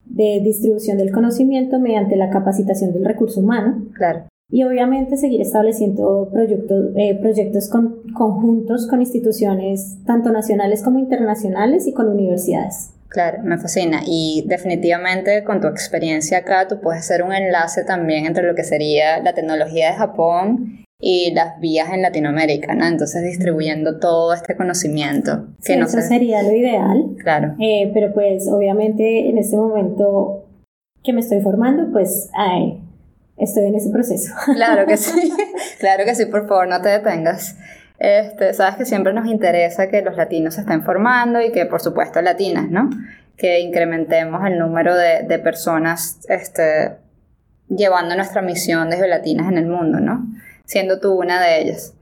de, 0.06 0.40
distribución 0.42 0.96
del 0.96 1.12
conocimiento 1.12 1.78
mediante 1.78 2.16
la 2.16 2.30
capacitación 2.30 2.94
del 2.94 3.04
recurso 3.04 3.40
humano. 3.40 3.84
Claro. 3.92 4.24
Y 4.50 4.62
obviamente 4.62 5.18
seguir 5.18 5.42
estableciendo 5.42 6.30
proyectos, 6.32 6.86
proyectos 7.20 7.68
conjuntos 7.68 8.86
con 8.88 9.00
instituciones 9.00 9.98
tanto 10.06 10.32
nacionales 10.32 10.82
como 10.82 10.98
internacionales 10.98 11.86
y 11.86 11.92
con 11.92 12.08
universidades. 12.08 12.94
Claro, 13.10 13.38
me 13.42 13.58
fascina. 13.58 14.02
Y 14.06 14.44
definitivamente 14.46 15.42
con 15.42 15.60
tu 15.60 15.66
experiencia 15.66 16.38
acá, 16.38 16.68
tú 16.68 16.80
puedes 16.80 17.00
hacer 17.00 17.24
un 17.24 17.32
enlace 17.32 17.84
también 17.84 18.24
entre 18.24 18.44
lo 18.44 18.54
que 18.54 18.62
sería 18.62 19.20
la 19.20 19.34
tecnología 19.34 19.90
de 19.90 19.96
Japón 19.96 20.84
y 21.00 21.32
las 21.34 21.58
vías 21.58 21.92
en 21.92 22.02
Latinoamérica, 22.02 22.74
¿no? 22.74 22.86
Entonces 22.86 23.24
distribuyendo 23.24 23.98
todo 23.98 24.32
este 24.32 24.54
conocimiento. 24.54 25.48
Que 25.64 25.76
no 25.76 25.86
eso 25.86 26.00
sería 26.02 26.42
lo 26.44 26.54
ideal. 26.54 27.16
Claro. 27.18 27.56
Eh, 27.58 27.90
pero 27.92 28.14
pues 28.14 28.46
obviamente 28.48 29.28
en 29.28 29.38
este 29.38 29.56
momento 29.56 30.46
que 31.02 31.12
me 31.12 31.20
estoy 31.20 31.40
formando, 31.40 31.90
pues 31.90 32.30
ay, 32.34 32.80
estoy 33.38 33.64
en 33.66 33.74
ese 33.74 33.90
proceso. 33.90 34.32
Claro 34.54 34.86
que 34.86 34.96
sí, 34.96 35.32
claro 35.80 36.04
que 36.04 36.14
sí, 36.14 36.26
por 36.26 36.46
favor, 36.46 36.68
no 36.68 36.80
te 36.80 36.90
detengas. 36.90 37.56
Este, 38.00 38.54
sabes 38.54 38.76
que 38.76 38.86
siempre 38.86 39.12
nos 39.12 39.26
interesa 39.26 39.88
que 39.88 40.00
los 40.00 40.16
latinos 40.16 40.54
se 40.54 40.62
estén 40.62 40.82
formando 40.82 41.40
y 41.40 41.52
que, 41.52 41.66
por 41.66 41.80
supuesto, 41.80 42.22
latinas, 42.22 42.70
¿no? 42.70 42.88
Que 43.36 43.60
incrementemos 43.60 44.44
el 44.46 44.58
número 44.58 44.96
de, 44.96 45.22
de 45.22 45.38
personas 45.38 46.18
este, 46.28 46.96
llevando 47.68 48.16
nuestra 48.16 48.42
misión 48.42 48.88
de 48.90 49.06
latinas 49.06 49.48
en 49.48 49.58
el 49.58 49.66
mundo, 49.66 50.00
¿no? 50.00 50.26
Siendo 50.64 50.98
tú 50.98 51.12
una 51.12 51.40
de 51.40 51.60
ellas. 51.60 51.94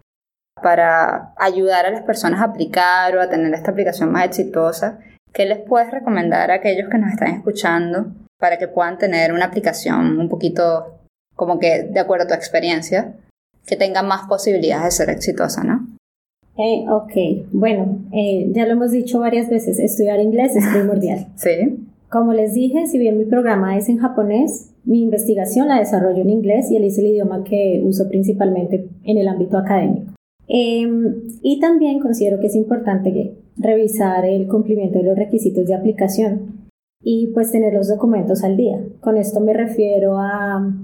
para 0.63 1.35
ayudar 1.37 1.87
a 1.87 1.91
las 1.91 2.03
personas 2.03 2.41
a 2.41 2.45
aplicar 2.45 3.17
o 3.17 3.21
a 3.21 3.29
tener 3.29 3.55
esta 3.55 3.71
aplicación 3.71 4.11
más 4.11 4.25
exitosa, 4.25 4.99
¿qué 5.33 5.47
les 5.47 5.59
puedes 5.59 5.91
recomendar 5.93 6.51
a 6.51 6.55
aquellos 6.55 6.89
que 6.91 6.99
nos 6.99 7.13
están 7.13 7.29
escuchando 7.29 8.13
para 8.41 8.59
que 8.59 8.67
puedan 8.67 8.99
tener 8.99 9.33
una 9.33 9.45
aplicación 9.45 10.19
un 10.19 10.29
poquito 10.29 10.99
como 11.37 11.61
que 11.61 11.85
de 11.85 12.01
acuerdo 12.01 12.25
a 12.25 12.29
tu 12.29 12.35
experiencia, 12.35 13.15
que 13.65 13.77
tenga 13.77 14.03
más 14.03 14.27
posibilidades 14.27 14.85
de 14.85 14.91
ser 14.91 15.11
exitosa, 15.11 15.63
¿no? 15.63 15.78
Eh, 16.59 16.85
ok, 16.91 17.47
bueno, 17.53 18.01
eh, 18.13 18.51
ya 18.53 18.67
lo 18.67 18.73
hemos 18.73 18.91
dicho 18.91 19.21
varias 19.21 19.49
veces, 19.49 19.79
estudiar 19.79 20.21
inglés 20.21 20.57
es 20.57 20.67
primordial. 20.67 21.29
sí. 21.37 21.87
Como 22.11 22.33
les 22.33 22.55
dije, 22.55 22.87
si 22.87 22.99
bien 22.99 23.19
mi 23.19 23.27
programa 23.27 23.77
es 23.77 23.89
en 23.89 23.99
japonés, 23.99 24.75
mi 24.85 25.03
investigación 25.03 25.69
la 25.69 25.79
desarrollo 25.79 26.23
en 26.23 26.31
inglés 26.31 26.71
y 26.71 26.77
él 26.77 26.85
es 26.85 26.99
el 26.99 27.07
idioma 27.07 27.45
que 27.45 27.83
uso 27.85 28.09
principalmente 28.09 28.89
en 29.05 29.19
el 29.19 29.29
ámbito 29.29 29.59
académico. 29.59 30.15
Em, 30.49 31.23
y 31.43 31.61
también 31.61 32.01
considero 32.01 32.41
que 32.41 32.47
es 32.47 32.57
importante 32.57 33.35
revisar 33.59 34.25
el 34.25 34.49
cumplimiento 34.49 34.99
de 34.99 35.05
los 35.05 35.19
requisitos 35.19 35.67
de 35.67 35.75
aplicación 35.75 36.69
y 37.03 37.29
pues 37.29 37.53
tener 37.53 37.75
los 37.75 37.89
documentos 37.89 38.43
al 38.43 38.57
día. 38.57 38.81
Con 39.01 39.19
esto 39.19 39.41
me 39.41 39.53
refiero 39.53 40.19
a 40.19 40.75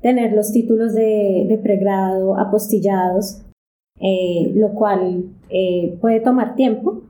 tener 0.00 0.32
los 0.32 0.52
títulos 0.52 0.94
de, 0.94 1.58
pregrado 1.62 2.38
apostillados, 2.38 3.42
eh, 4.00 4.52
lo 4.54 4.74
cual 4.74 5.24
eh, 5.50 5.96
puede 6.00 6.20
tomar 6.20 6.54
tiempo, 6.54 7.02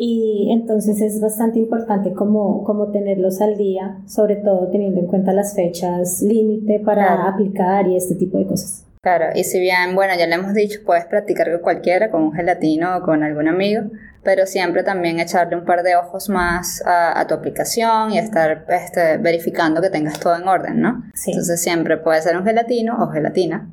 y 0.00 0.50
entonces 0.52 1.00
es 1.00 1.20
bastante 1.20 1.58
importante 1.58 2.12
como, 2.12 2.62
como 2.62 2.92
tenerlos 2.92 3.40
al 3.40 3.56
día, 3.56 3.98
sobre 4.06 4.36
todo 4.36 4.68
teniendo 4.68 5.00
en 5.00 5.06
cuenta 5.06 5.32
las 5.32 5.56
fechas 5.56 6.22
límite 6.22 6.78
para 6.78 7.28
aplicar 7.28 7.88
y 7.88 7.96
este 7.96 8.14
tipo 8.14 8.38
de 8.38 8.46
cosas. 8.46 8.84
Claro, 9.02 9.26
y 9.34 9.42
si 9.42 9.58
bien, 9.58 9.94
bueno, 9.94 10.14
ya 10.16 10.26
le 10.26 10.36
hemos 10.36 10.54
dicho, 10.54 10.80
puedes 10.86 11.04
practicar 11.06 11.50
con 11.50 11.62
cualquiera, 11.62 12.10
con 12.10 12.22
un 12.22 12.32
gelatino 12.32 12.96
o 12.96 13.02
con 13.02 13.24
algún 13.24 13.48
amigo, 13.48 13.82
pero 14.22 14.46
siempre 14.46 14.82
también 14.82 15.18
echarle 15.18 15.56
un 15.56 15.64
par 15.64 15.82
de 15.82 15.96
ojos 15.96 16.28
más 16.28 16.82
a, 16.84 17.24
tu 17.26 17.34
aplicación 17.34 18.12
y 18.12 18.18
estar 18.18 18.66
este, 18.68 19.16
verificando 19.18 19.80
que 19.80 19.90
tengas 19.90 20.20
todo 20.20 20.36
en 20.36 20.46
orden, 20.46 20.80
¿no? 20.80 21.04
Sí. 21.14 21.30
Entonces 21.30 21.60
siempre 21.60 21.96
puede 21.96 22.20
ser 22.22 22.36
un 22.36 22.44
gelatino 22.44 22.96
o 23.00 23.08
gelatina, 23.08 23.68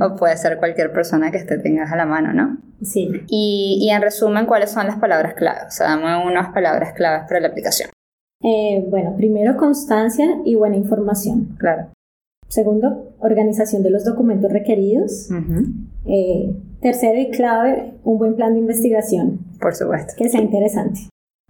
o 0.00 0.16
puede 0.16 0.36
ser 0.36 0.58
cualquier 0.58 0.92
persona 0.92 1.30
que 1.30 1.38
te 1.44 1.58
tengas 1.58 1.92
a 1.92 1.96
la 1.96 2.06
mano, 2.06 2.32
¿no? 2.32 2.58
Sí. 2.82 3.10
Y, 3.28 3.78
y 3.82 3.90
en 3.90 4.02
resumen, 4.02 4.46
¿cuáles 4.46 4.70
son 4.70 4.86
las 4.86 4.96
palabras 4.96 5.34
claves? 5.34 5.64
O 5.68 5.70
sea, 5.70 5.88
dame 5.88 6.24
unas 6.24 6.52
palabras 6.52 6.92
claves 6.94 7.26
para 7.28 7.40
la 7.40 7.48
aplicación. 7.48 7.90
Eh, 8.42 8.86
bueno, 8.88 9.14
primero 9.16 9.56
constancia 9.56 10.26
y 10.44 10.54
buena 10.54 10.76
información. 10.76 11.56
Claro. 11.58 11.88
Segundo, 12.48 13.14
organización 13.18 13.82
de 13.82 13.90
los 13.90 14.04
documentos 14.04 14.50
requeridos. 14.50 15.28
Eh, 16.06 16.56
tercero 16.80 17.20
y 17.20 17.30
clave, 17.30 17.94
un 18.04 18.18
buen 18.18 18.36
plan 18.36 18.54
de 18.54 18.60
investigación. 18.60 19.40
Por 19.60 19.74
supuesto. 19.74 20.14
Que 20.16 20.28
sea 20.28 20.40
interesante. 20.40 21.00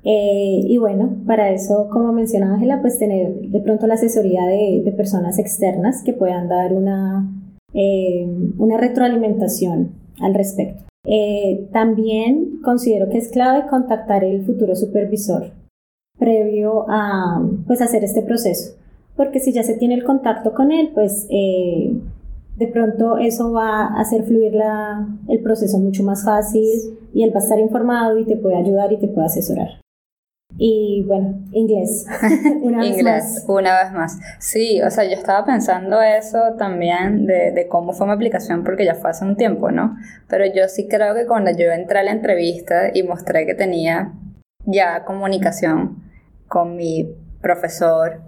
Eh, 0.03 0.61
y 0.65 0.79
bueno, 0.79 1.17
para 1.27 1.51
eso, 1.51 1.89
como 1.91 2.13
mencionaba 2.13 2.55
Ángela, 2.55 2.81
pues 2.81 2.99
tener 2.99 3.33
de 3.33 3.61
pronto 3.61 3.87
la 3.87 3.95
asesoría 3.95 4.45
de, 4.47 4.83
de 4.85 4.93
personas 4.93 5.39
externas 5.39 6.03
que 6.05 6.13
puedan 6.13 6.49
dar 6.49 6.73
una, 6.73 7.29
una 7.73 8.77
retroalimentación 8.79 9.93
al 10.21 10.35
respecto. 10.35 10.85
Eh, 11.11 11.69
también 11.73 12.61
considero 12.63 13.09
que 13.09 13.19
es 13.19 13.29
clave 13.29 13.69
contactar 13.69 14.25
el 14.25 14.45
futuro 14.45 14.75
supervisor 14.75 15.53
previo 16.19 16.85
a 16.89 17.43
pues, 17.67 17.81
hacer 17.81 18.05
este 18.05 18.23
proceso, 18.23 18.77
porque 19.17 19.41
si 19.41 19.53
ya 19.53 19.63
se 19.63 19.75
tiene 19.75 19.95
el 19.95 20.05
contacto 20.05 20.53
con 20.53 20.73
él, 20.73 20.91
pues 20.93 21.27
eh, 21.31 21.97
de 22.57 22.67
pronto 22.67 23.17
eso 23.17 23.53
va 23.53 23.87
a 23.87 24.01
hacer 24.01 24.25
fluir 24.25 24.53
la, 24.53 25.09
el 25.29 25.41
proceso 25.41 25.79
mucho 25.79 26.03
más 26.03 26.25
fácil 26.25 26.99
y 27.15 27.23
él 27.23 27.31
va 27.33 27.41
a 27.41 27.43
estar 27.45 27.59
informado 27.59 28.19
y 28.19 28.27
te 28.27 28.37
puede 28.37 28.57
ayudar 28.57 28.93
y 28.93 28.99
te 28.99 29.09
puede 29.09 29.29
asesorar. 29.29 29.81
Y 30.57 31.05
bueno, 31.07 31.39
inglés. 31.53 32.07
Una 32.63 32.79
vez 32.79 32.89
inglés, 32.89 33.45
una 33.47 33.83
vez 33.83 33.93
más. 33.93 34.19
Sí, 34.39 34.81
o 34.83 34.91
sea, 34.91 35.05
yo 35.05 35.13
estaba 35.13 35.45
pensando 35.45 36.01
eso 36.01 36.55
también 36.59 37.27
de, 37.27 37.53
de, 37.53 37.69
cómo 37.69 37.93
fue 37.93 38.07
mi 38.07 38.13
aplicación 38.13 38.65
porque 38.65 38.85
ya 38.85 38.95
fue 38.95 39.11
hace 39.11 39.25
un 39.25 39.37
tiempo, 39.37 39.71
¿no? 39.71 39.97
Pero 40.29 40.47
yo 40.47 40.69
sí 40.69 40.89
creo 40.89 41.15
que 41.15 41.27
cuando 41.27 41.51
yo 41.51 41.71
entré 41.71 42.01
a 42.01 42.03
la 42.03 42.13
entrevista 42.13 42.91
y 42.93 43.03
mostré 43.03 43.47
que 43.47 43.55
tenía 43.55 44.13
ya 44.65 45.05
comunicación 45.05 46.03
con 46.49 46.77
mi 46.77 47.15
profesor, 47.41 48.23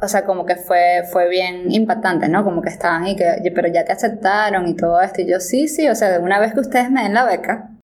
o 0.00 0.08
sea, 0.08 0.24
como 0.24 0.46
que 0.46 0.56
fue, 0.56 1.02
fue 1.10 1.28
bien 1.28 1.72
impactante, 1.72 2.28
¿no? 2.28 2.44
Como 2.44 2.62
que 2.62 2.68
estaban 2.68 3.06
y 3.06 3.16
que, 3.16 3.52
pero 3.54 3.68
ya 3.68 3.84
te 3.84 3.92
aceptaron 3.92 4.68
y 4.68 4.74
todo 4.74 5.00
esto. 5.00 5.22
Y 5.22 5.30
yo, 5.30 5.40
sí, 5.40 5.68
sí, 5.68 5.88
o 5.88 5.94
sea, 5.94 6.20
una 6.20 6.38
vez 6.38 6.54
que 6.54 6.60
ustedes 6.60 6.90
me 6.90 7.02
den 7.02 7.14
la 7.14 7.24
beca, 7.24 7.77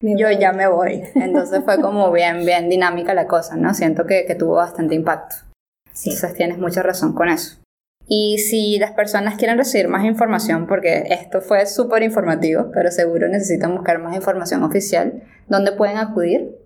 yo 0.00 0.30
ya 0.30 0.52
me 0.52 0.68
voy. 0.68 1.02
Entonces 1.14 1.62
fue 1.64 1.80
como 1.80 2.10
bien, 2.12 2.44
bien 2.44 2.68
dinámica 2.68 3.14
la 3.14 3.26
cosa, 3.26 3.56
¿no? 3.56 3.74
Siento 3.74 4.06
que, 4.06 4.24
que 4.26 4.34
tuvo 4.34 4.54
bastante 4.54 4.94
impacto. 4.94 5.36
Sí. 5.92 6.10
Entonces 6.10 6.36
tienes 6.36 6.58
mucha 6.58 6.82
razón 6.82 7.14
con 7.14 7.28
eso. 7.28 7.58
Y 8.06 8.38
si 8.38 8.78
las 8.78 8.92
personas 8.92 9.36
quieren 9.36 9.58
recibir 9.58 9.88
más 9.88 10.04
información, 10.04 10.66
porque 10.66 11.04
esto 11.10 11.42
fue 11.42 11.66
súper 11.66 12.02
informativo, 12.02 12.70
pero 12.72 12.90
seguro 12.90 13.28
necesitan 13.28 13.74
buscar 13.74 13.98
más 13.98 14.16
información 14.16 14.62
oficial, 14.62 15.22
¿dónde 15.46 15.72
pueden 15.72 15.98
acudir? 15.98 16.56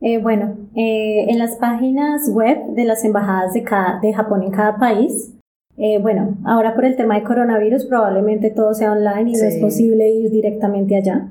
Eh, 0.00 0.18
bueno, 0.18 0.56
eh, 0.76 1.26
en 1.28 1.38
las 1.38 1.56
páginas 1.56 2.28
web 2.28 2.58
de 2.74 2.84
las 2.84 3.04
embajadas 3.04 3.52
de, 3.52 3.64
cada, 3.64 3.98
de 4.00 4.12
Japón 4.12 4.44
en 4.44 4.52
cada 4.52 4.76
país. 4.76 5.32
Eh, 5.76 5.98
bueno, 6.00 6.36
ahora 6.44 6.74
por 6.74 6.84
el 6.84 6.96
tema 6.96 7.16
de 7.16 7.24
coronavirus 7.24 7.86
probablemente 7.86 8.50
todo 8.50 8.74
sea 8.74 8.92
online 8.92 9.30
y 9.30 9.34
no 9.34 9.44
es 9.44 9.56
posible 9.56 10.08
ir 10.08 10.30
directamente 10.30 10.96
allá. 10.96 11.28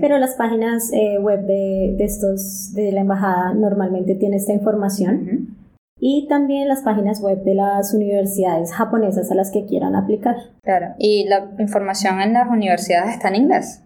Pero 0.00 0.18
las 0.18 0.34
páginas 0.34 0.90
eh, 0.92 1.18
web 1.18 1.46
de, 1.46 1.94
de, 1.96 2.04
estos, 2.04 2.72
de 2.74 2.92
la 2.92 3.00
embajada 3.00 3.54
normalmente 3.54 4.14
tienen 4.14 4.38
esta 4.38 4.52
información. 4.52 5.56
Y 5.98 6.26
también 6.28 6.68
las 6.68 6.82
páginas 6.82 7.20
web 7.20 7.42
de 7.44 7.54
las 7.54 7.94
universidades 7.94 8.72
japonesas 8.72 9.30
a 9.30 9.34
las 9.34 9.50
que 9.50 9.64
quieran 9.64 9.94
aplicar. 9.94 10.36
Claro. 10.62 10.94
¿Y 10.98 11.28
la 11.28 11.52
información 11.58 12.20
en 12.20 12.32
las 12.32 12.48
universidades 12.48 13.14
está 13.14 13.28
en 13.28 13.36
inglés? 13.36 13.83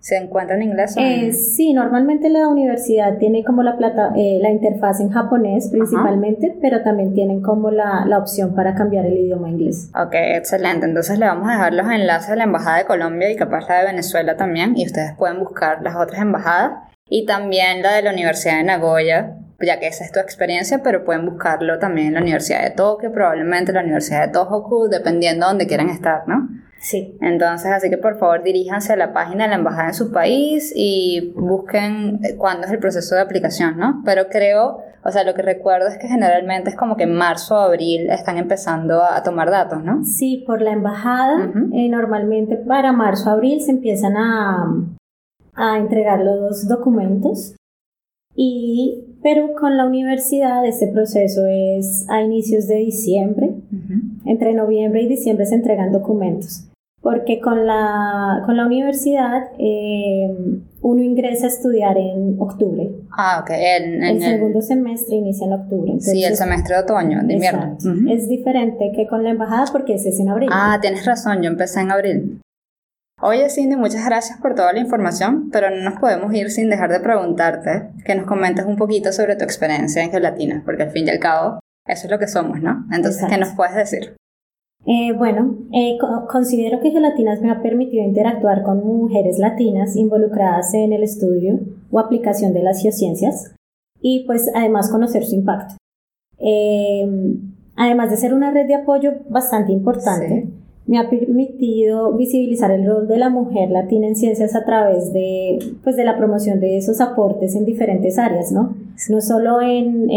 ¿Se 0.00 0.16
encuentra 0.16 0.56
en 0.56 0.62
inglés? 0.62 0.96
O 0.96 1.00
eh, 1.00 1.32
sí, 1.32 1.72
normalmente 1.72 2.28
la 2.30 2.48
universidad 2.48 3.18
tiene 3.18 3.44
como 3.44 3.62
la, 3.62 3.76
plata, 3.76 4.12
eh, 4.16 4.38
la 4.40 4.50
interfaz 4.50 5.00
en 5.00 5.10
japonés 5.10 5.68
principalmente, 5.70 6.56
pero 6.60 6.82
también 6.82 7.14
tienen 7.14 7.42
como 7.42 7.70
la, 7.70 8.04
la, 8.06 8.18
opción 8.18 8.54
para 8.54 8.74
cambiar 8.74 9.06
el 9.06 9.16
idioma 9.16 9.50
inglés. 9.50 9.90
Ok, 9.94 10.14
excelente. 10.14 10.86
Entonces 10.86 11.18
le 11.18 11.26
vamos 11.26 11.48
a 11.48 11.52
dejar 11.52 11.74
los 11.74 11.90
enlaces 11.90 12.30
de 12.30 12.36
la 12.36 12.44
Embajada 12.44 12.78
de 12.78 12.84
Colombia 12.84 13.30
y 13.30 13.36
capaz 13.36 13.68
la 13.68 13.80
de 13.80 13.86
Venezuela 13.86 14.36
también, 14.36 14.76
y 14.76 14.86
ustedes 14.86 15.12
pueden 15.18 15.40
buscar 15.40 15.82
las 15.82 15.96
otras 15.96 16.22
embajadas 16.22 16.72
y 17.08 17.26
también 17.26 17.82
la 17.82 17.94
de 17.94 18.02
la 18.02 18.12
Universidad 18.12 18.58
de 18.58 18.64
Nagoya, 18.64 19.36
ya 19.60 19.80
que 19.80 19.88
esa 19.88 20.04
es 20.04 20.12
tu 20.12 20.20
experiencia, 20.20 20.82
pero 20.82 21.04
pueden 21.04 21.26
buscarlo 21.26 21.78
también 21.78 22.08
en 22.08 22.14
la 22.14 22.20
Universidad 22.20 22.62
de 22.62 22.70
Tokio, 22.70 23.12
probablemente 23.12 23.72
la 23.72 23.80
Universidad 23.80 24.26
de 24.26 24.32
Tohoku, 24.32 24.88
dependiendo 24.88 25.46
de 25.46 25.50
donde 25.50 25.66
quieran 25.66 25.88
estar, 25.88 26.28
¿no? 26.28 26.48
Sí. 26.80 27.16
Entonces, 27.20 27.70
así 27.72 27.90
que 27.90 27.98
por 27.98 28.18
favor 28.18 28.42
diríjanse 28.42 28.92
a 28.92 28.96
la 28.96 29.12
página 29.12 29.44
de 29.44 29.50
la 29.50 29.56
embajada 29.56 29.88
en 29.88 29.94
su 29.94 30.12
país 30.12 30.72
y 30.74 31.32
busquen 31.34 32.20
eh, 32.24 32.36
cuándo 32.36 32.66
es 32.66 32.72
el 32.72 32.78
proceso 32.78 33.14
de 33.16 33.20
aplicación, 33.20 33.76
¿no? 33.78 34.02
Pero 34.04 34.28
creo, 34.28 34.78
o 35.04 35.10
sea, 35.10 35.24
lo 35.24 35.34
que 35.34 35.42
recuerdo 35.42 35.88
es 35.88 35.98
que 35.98 36.06
generalmente 36.06 36.70
es 36.70 36.76
como 36.76 36.96
que 36.96 37.02
en 37.02 37.14
marzo 37.14 37.56
o 37.56 37.58
abril 37.58 38.08
están 38.10 38.38
empezando 38.38 39.02
a, 39.02 39.22
tomar 39.22 39.50
datos, 39.50 39.82
¿no? 39.82 40.04
Sí, 40.04 40.44
por 40.46 40.62
la 40.62 40.72
embajada, 40.72 41.50
eh, 41.72 41.88
normalmente 41.88 42.56
para 42.56 42.92
marzo 42.92 43.30
o 43.30 43.32
abril 43.32 43.60
se 43.60 43.72
empiezan 43.72 44.16
a, 44.16 44.72
a 45.54 45.78
entregar 45.78 46.20
los 46.20 46.68
documentos 46.68 47.56
y 48.36 49.04
pero 49.20 49.54
con 49.58 49.76
la 49.76 49.84
universidad 49.84 50.64
este 50.64 50.86
proceso 50.86 51.44
es 51.48 52.06
a 52.08 52.22
inicios 52.22 52.68
de 52.68 52.76
diciembre. 52.76 53.52
Entre 54.24 54.54
noviembre 54.54 55.02
y 55.02 55.08
diciembre 55.08 55.44
se 55.44 55.56
entregan 55.56 55.90
documentos 55.90 56.67
porque 57.00 57.40
con 57.40 57.66
la, 57.66 58.42
con 58.44 58.56
la 58.56 58.66
universidad 58.66 59.48
eh, 59.58 60.28
uno 60.82 61.02
ingresa 61.02 61.46
a 61.46 61.48
estudiar 61.48 61.96
en 61.96 62.36
octubre. 62.38 62.90
Ah, 63.10 63.40
ok. 63.42 63.50
el 63.50 64.20
segundo 64.20 64.60
semestre 64.60 65.16
inicia 65.16 65.46
en 65.46 65.52
octubre. 65.52 65.92
sí, 66.00 66.24
el 66.24 66.36
semestre 66.36 66.76
de 66.76 66.82
otoño, 66.82 67.22
de 67.24 67.34
invierno. 67.34 67.76
Es 68.10 68.28
diferente 68.28 68.92
que 68.94 69.06
con 69.06 69.22
la 69.22 69.30
embajada 69.30 69.66
porque 69.70 69.94
ese 69.94 70.10
es 70.10 70.20
en 70.20 70.28
abril. 70.28 70.48
Ah, 70.52 70.78
tienes 70.80 71.04
razón, 71.06 71.42
yo 71.42 71.48
empecé 71.48 71.80
en 71.80 71.90
abril. 71.90 72.40
Oye, 73.20 73.50
Cindy, 73.50 73.74
muchas 73.74 74.04
gracias 74.06 74.38
por 74.40 74.54
toda 74.54 74.72
la 74.72 74.78
información, 74.78 75.50
pero 75.50 75.70
no 75.70 75.90
nos 75.90 75.98
podemos 75.98 76.32
ir 76.34 76.50
sin 76.50 76.70
dejar 76.70 76.92
de 76.92 77.00
preguntarte 77.00 77.88
que 78.04 78.14
nos 78.14 78.26
comentes 78.26 78.64
un 78.64 78.76
poquito 78.76 79.12
sobre 79.12 79.34
tu 79.34 79.42
experiencia 79.42 80.04
en 80.04 80.12
gelatina, 80.12 80.62
porque 80.64 80.84
al 80.84 80.90
fin 80.90 81.08
y 81.08 81.10
al 81.10 81.18
cabo 81.18 81.58
eso 81.84 82.06
es 82.06 82.10
lo 82.10 82.18
que 82.20 82.28
somos, 82.28 82.60
¿no? 82.60 82.86
Entonces, 82.92 83.24
¿qué 83.28 83.36
nos 83.38 83.54
puedes 83.54 83.74
decir? 83.74 84.14
Eh, 84.86 85.12
bueno, 85.12 85.56
eh, 85.72 85.98
considero 86.30 86.80
que 86.80 86.90
Gelatinas 86.90 87.42
me 87.42 87.50
ha 87.50 87.60
permitido 87.60 88.04
interactuar 88.04 88.62
con 88.62 88.84
mujeres 88.84 89.38
latinas 89.38 89.96
involucradas 89.96 90.72
en 90.72 90.92
el 90.92 91.02
estudio 91.02 91.60
o 91.90 91.98
aplicación 91.98 92.54
de 92.54 92.62
las 92.62 92.80
geociencias 92.80 93.54
y 94.00 94.24
pues 94.26 94.50
además 94.54 94.90
conocer 94.90 95.24
su 95.24 95.34
impacto. 95.34 95.74
Eh, 96.38 97.06
además 97.76 98.10
de 98.10 98.16
ser 98.16 98.32
una 98.32 98.50
red 98.50 98.66
de 98.66 98.76
apoyo 98.76 99.12
bastante 99.28 99.72
importante, 99.72 100.48
me 100.86 100.98
ha 100.98 101.10
permitido 101.10 102.14
visibilizar 102.14 102.70
el 102.70 102.86
rol 102.86 103.08
de 103.08 103.18
la 103.18 103.28
mujer 103.28 103.70
latina 103.70 104.06
en 104.06 104.16
ciencias 104.16 104.54
a 104.54 104.64
través 104.64 105.12
de, 105.12 105.58
pues, 105.84 105.96
de 105.96 106.04
la 106.04 106.16
promoción 106.16 106.60
de 106.60 106.78
esos 106.78 107.02
aportes 107.02 107.54
en 107.54 107.66
diferentes 107.66 108.18
áreas, 108.18 108.52
¿no? 108.52 108.74
No 109.10 109.20
solo 109.20 109.60
en 109.60 110.08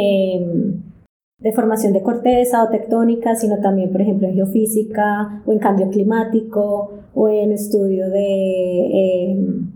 de 1.41 1.51
formación 1.51 1.93
de 1.93 2.01
corteza 2.01 2.63
o 2.63 2.69
tectónica, 2.69 3.35
sino 3.35 3.59
también, 3.59 3.91
por 3.91 4.01
ejemplo, 4.01 4.27
en 4.27 4.35
geofísica 4.35 5.41
o 5.45 5.51
en 5.51 5.59
cambio 5.59 5.89
climático 5.89 6.93
o 7.13 7.29
en 7.29 7.51
estudio 7.51 8.09
de... 8.09 9.31
Em, 9.31 9.71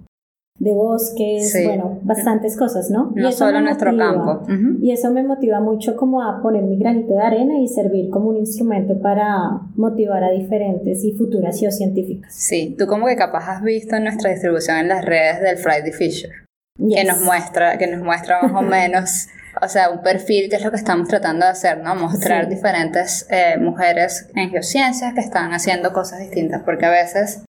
de 0.57 0.73
bosques, 0.73 1.53
bueno, 1.65 1.99
bastantes 2.03 2.55
cosas, 2.57 2.89
¿no? 2.89 3.11
No 3.13 3.31
solo 3.33 3.59
nuestro 3.59 3.95
campo. 3.97 4.41
Y 4.81 4.91
eso 4.91 5.11
me 5.11 5.21
motiva 5.21 5.59
mucho 5.59 5.97
como 5.97 6.21
a 6.21 6.41
poner 6.41 6.63
mi 6.63 6.77
granito 6.77 7.13
de 7.13 7.21
arena 7.21 7.59
y 7.59 7.67
servir 7.67 8.09
como 8.09 8.29
un 8.29 8.37
instrumento 8.37 8.99
para 9.01 9.59
motivar 9.75 10.23
a 10.23 10.31
diferentes 10.31 11.03
y 11.03 11.11
futuras 11.11 11.59
geocientíficas. 11.59 12.33
Sí, 12.33 12.73
tú 12.77 12.87
como 12.87 13.07
que 13.07 13.17
capaz 13.17 13.49
has 13.49 13.63
visto 13.63 13.99
nuestra 13.99 14.31
distribución 14.31 14.77
en 14.77 14.87
las 14.87 15.03
redes 15.03 15.41
del 15.41 15.57
Friday 15.57 15.91
Fisher, 15.91 16.31
que 16.77 17.03
nos 17.03 17.21
muestra, 17.21 17.77
que 17.77 17.87
nos 17.87 18.01
muestra 18.01 18.41
más 18.41 18.53
o 18.53 18.61
menos, 18.67 19.27
o 19.61 19.67
sea, 19.67 19.89
un 19.89 20.01
perfil 20.01 20.49
que 20.49 20.57
es 20.57 20.63
lo 20.63 20.71
que 20.71 20.77
estamos 20.77 21.07
tratando 21.07 21.45
de 21.45 21.51
hacer, 21.51 21.79
¿no? 21.79 21.95
Mostrar 21.95 22.49
diferentes 22.49 23.27
eh, 23.29 23.57
mujeres 23.59 24.29
en 24.35 24.49
geociencias 24.49 25.13
que 25.13 25.21
están 25.21 25.53
haciendo 25.53 25.93
cosas 25.93 26.19
distintas, 26.19 26.63
porque 26.63 26.85
a 26.85 26.91
veces 26.91 27.43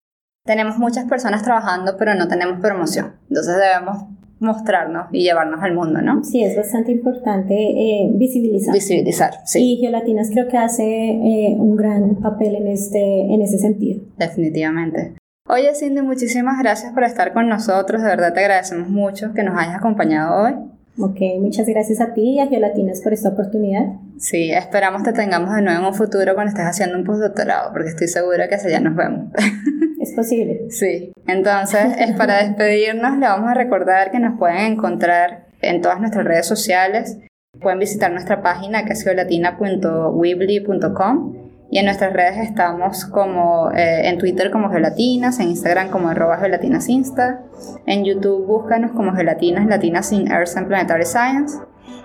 tenemos 0.46 0.78
muchas 0.78 1.06
personas 1.06 1.44
trabajando, 1.44 1.96
pero 1.98 2.16
no 2.16 2.28
tenemos 2.28 2.60
promoción. 2.60 3.16
Entonces 3.30 3.56
debemos 3.56 4.06
mostrarnos 4.40 5.08
y 5.12 5.24
llevarnos 5.24 5.64
al 5.64 5.74
mundo, 5.74 6.02
¿no? 6.02 6.24
Sí, 6.24 6.44
es 6.44 6.56
bastante 6.56 6.92
importante 6.92 7.54
eh, 7.56 8.10
visibilizar. 8.14 8.74
Visibilizar, 8.74 9.34
sí. 9.46 9.74
Y 9.74 9.78
Geolatinas 9.78 10.30
creo 10.32 10.48
que 10.50 10.58
hace 10.58 10.84
eh, 10.84 11.56
un 11.58 11.76
gran 11.78 12.16
papel 12.16 12.56
en, 12.56 12.68
este, 12.68 13.34
en 13.34 13.42
ese 13.42 13.58
sentido. 13.58 14.04
Definitivamente. 14.18 15.16
Oye, 15.48 15.74
Cindy, 15.76 16.02
muchísimas 16.02 16.60
gracias 16.60 16.94
por 16.94 17.04
estar 17.04 17.34
con 17.34 17.48
nosotros. 17.48 18.02
De 18.02 18.08
verdad 18.08 18.34
te 18.34 18.42
agradecemos 18.42 18.90
mucho 18.90 19.34
que 19.34 19.44
nos 19.44 19.58
hayas 19.58 19.76
acompañado 19.76 20.44
hoy. 20.44 20.54
Ok, 21.00 21.18
muchas 21.40 21.68
gracias 21.68 22.02
a 22.02 22.14
ti 22.14 22.36
y 22.36 22.40
a 22.40 22.46
Geolatinas 22.48 23.02
por 23.02 23.14
esta 23.14 23.30
oportunidad. 23.30 23.94
Sí, 24.18 24.52
esperamos 24.52 25.02
te 25.04 25.12
tengamos 25.12 25.56
de 25.56 25.64
nuevo 25.64 25.80
en 25.80 25.86
un 25.86 25.96
futuro 25.96 26.36
cuando 26.36 26.50
estés 26.50 26.66
haciendo 26.66 26.98
un 26.98 27.04
postdoctorado, 27.04 27.74
porque 27.74 27.90
estoy 27.90 28.08
segura 28.08 28.48
que 28.48 28.56
allá 28.56 28.80
nos 28.80 28.96
vemos. 28.96 29.32
Es 30.00 30.14
posible. 30.14 30.70
Sí, 30.70 31.12
entonces 31.28 31.96
es 31.98 32.14
para 32.18 32.44
despedirnos, 32.44 33.18
le 33.20 33.26
vamos 33.26 33.50
a 33.50 33.54
recordar 33.54 34.12
que 34.12 34.20
nos 34.20 34.38
pueden 34.38 34.74
encontrar 34.74 35.48
en 35.62 35.82
todas 35.82 36.02
nuestras 36.02 36.26
redes 36.26 36.46
sociales. 36.46 37.20
Pueden 37.62 37.80
visitar 37.80 38.12
nuestra 38.12 38.42
página 38.42 38.84
que 38.84 38.92
es 38.92 39.02
geolatina.weebly.com 39.06 41.43
y 41.74 41.80
en 41.80 41.86
nuestras 41.86 42.14
redes 42.14 42.38
estamos 42.38 43.06
como 43.06 43.72
eh, 43.72 44.08
en 44.08 44.20
Twitter 44.20 44.52
como 44.52 44.70
Geolatinas, 44.70 45.40
en 45.40 45.50
Instagram 45.50 45.90
como 45.90 46.08
arroba 46.08 46.38
Gelatinasinsta, 46.38 47.42
en 47.88 48.06
YouTube 48.06 48.46
búscanos 48.46 48.92
como 48.92 49.16
Gelatinas 49.16 49.66
Latinas 49.66 50.12
in 50.12 50.32
Earth 50.32 50.56
and 50.56 50.68
Planetary 50.68 51.06
Science 51.06 51.58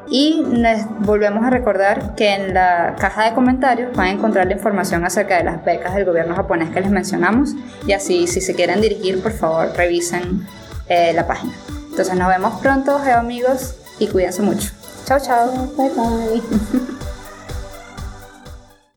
y 0.08 0.42
les 0.52 0.86
volvemos 1.00 1.44
a 1.44 1.50
recordar 1.50 2.14
que 2.14 2.32
en 2.32 2.54
la 2.54 2.96
caja 2.98 3.26
de 3.26 3.34
comentarios 3.34 3.94
van 3.94 4.06
a 4.06 4.10
encontrar 4.12 4.46
la 4.46 4.54
información 4.54 5.04
acerca 5.04 5.36
de 5.36 5.44
las 5.44 5.62
becas 5.62 5.94
del 5.94 6.06
gobierno 6.06 6.34
japonés 6.34 6.70
que 6.70 6.80
les 6.80 6.90
mencionamos. 6.90 7.50
Y 7.86 7.92
así, 7.92 8.26
si 8.26 8.40
se 8.40 8.54
quieren 8.54 8.80
dirigir, 8.80 9.22
por 9.22 9.32
favor, 9.32 9.70
revisen 9.76 10.46
eh, 10.88 11.12
la 11.12 11.26
página. 11.26 11.52
Entonces 11.90 12.16
nos 12.16 12.28
vemos 12.28 12.58
pronto, 12.62 12.96
amigos, 12.96 13.74
y 13.98 14.06
cuídense 14.06 14.40
mucho. 14.40 14.70
Chao, 15.04 15.18
chao. 15.20 15.50
Bye, 15.76 15.90
bye. 15.90 16.82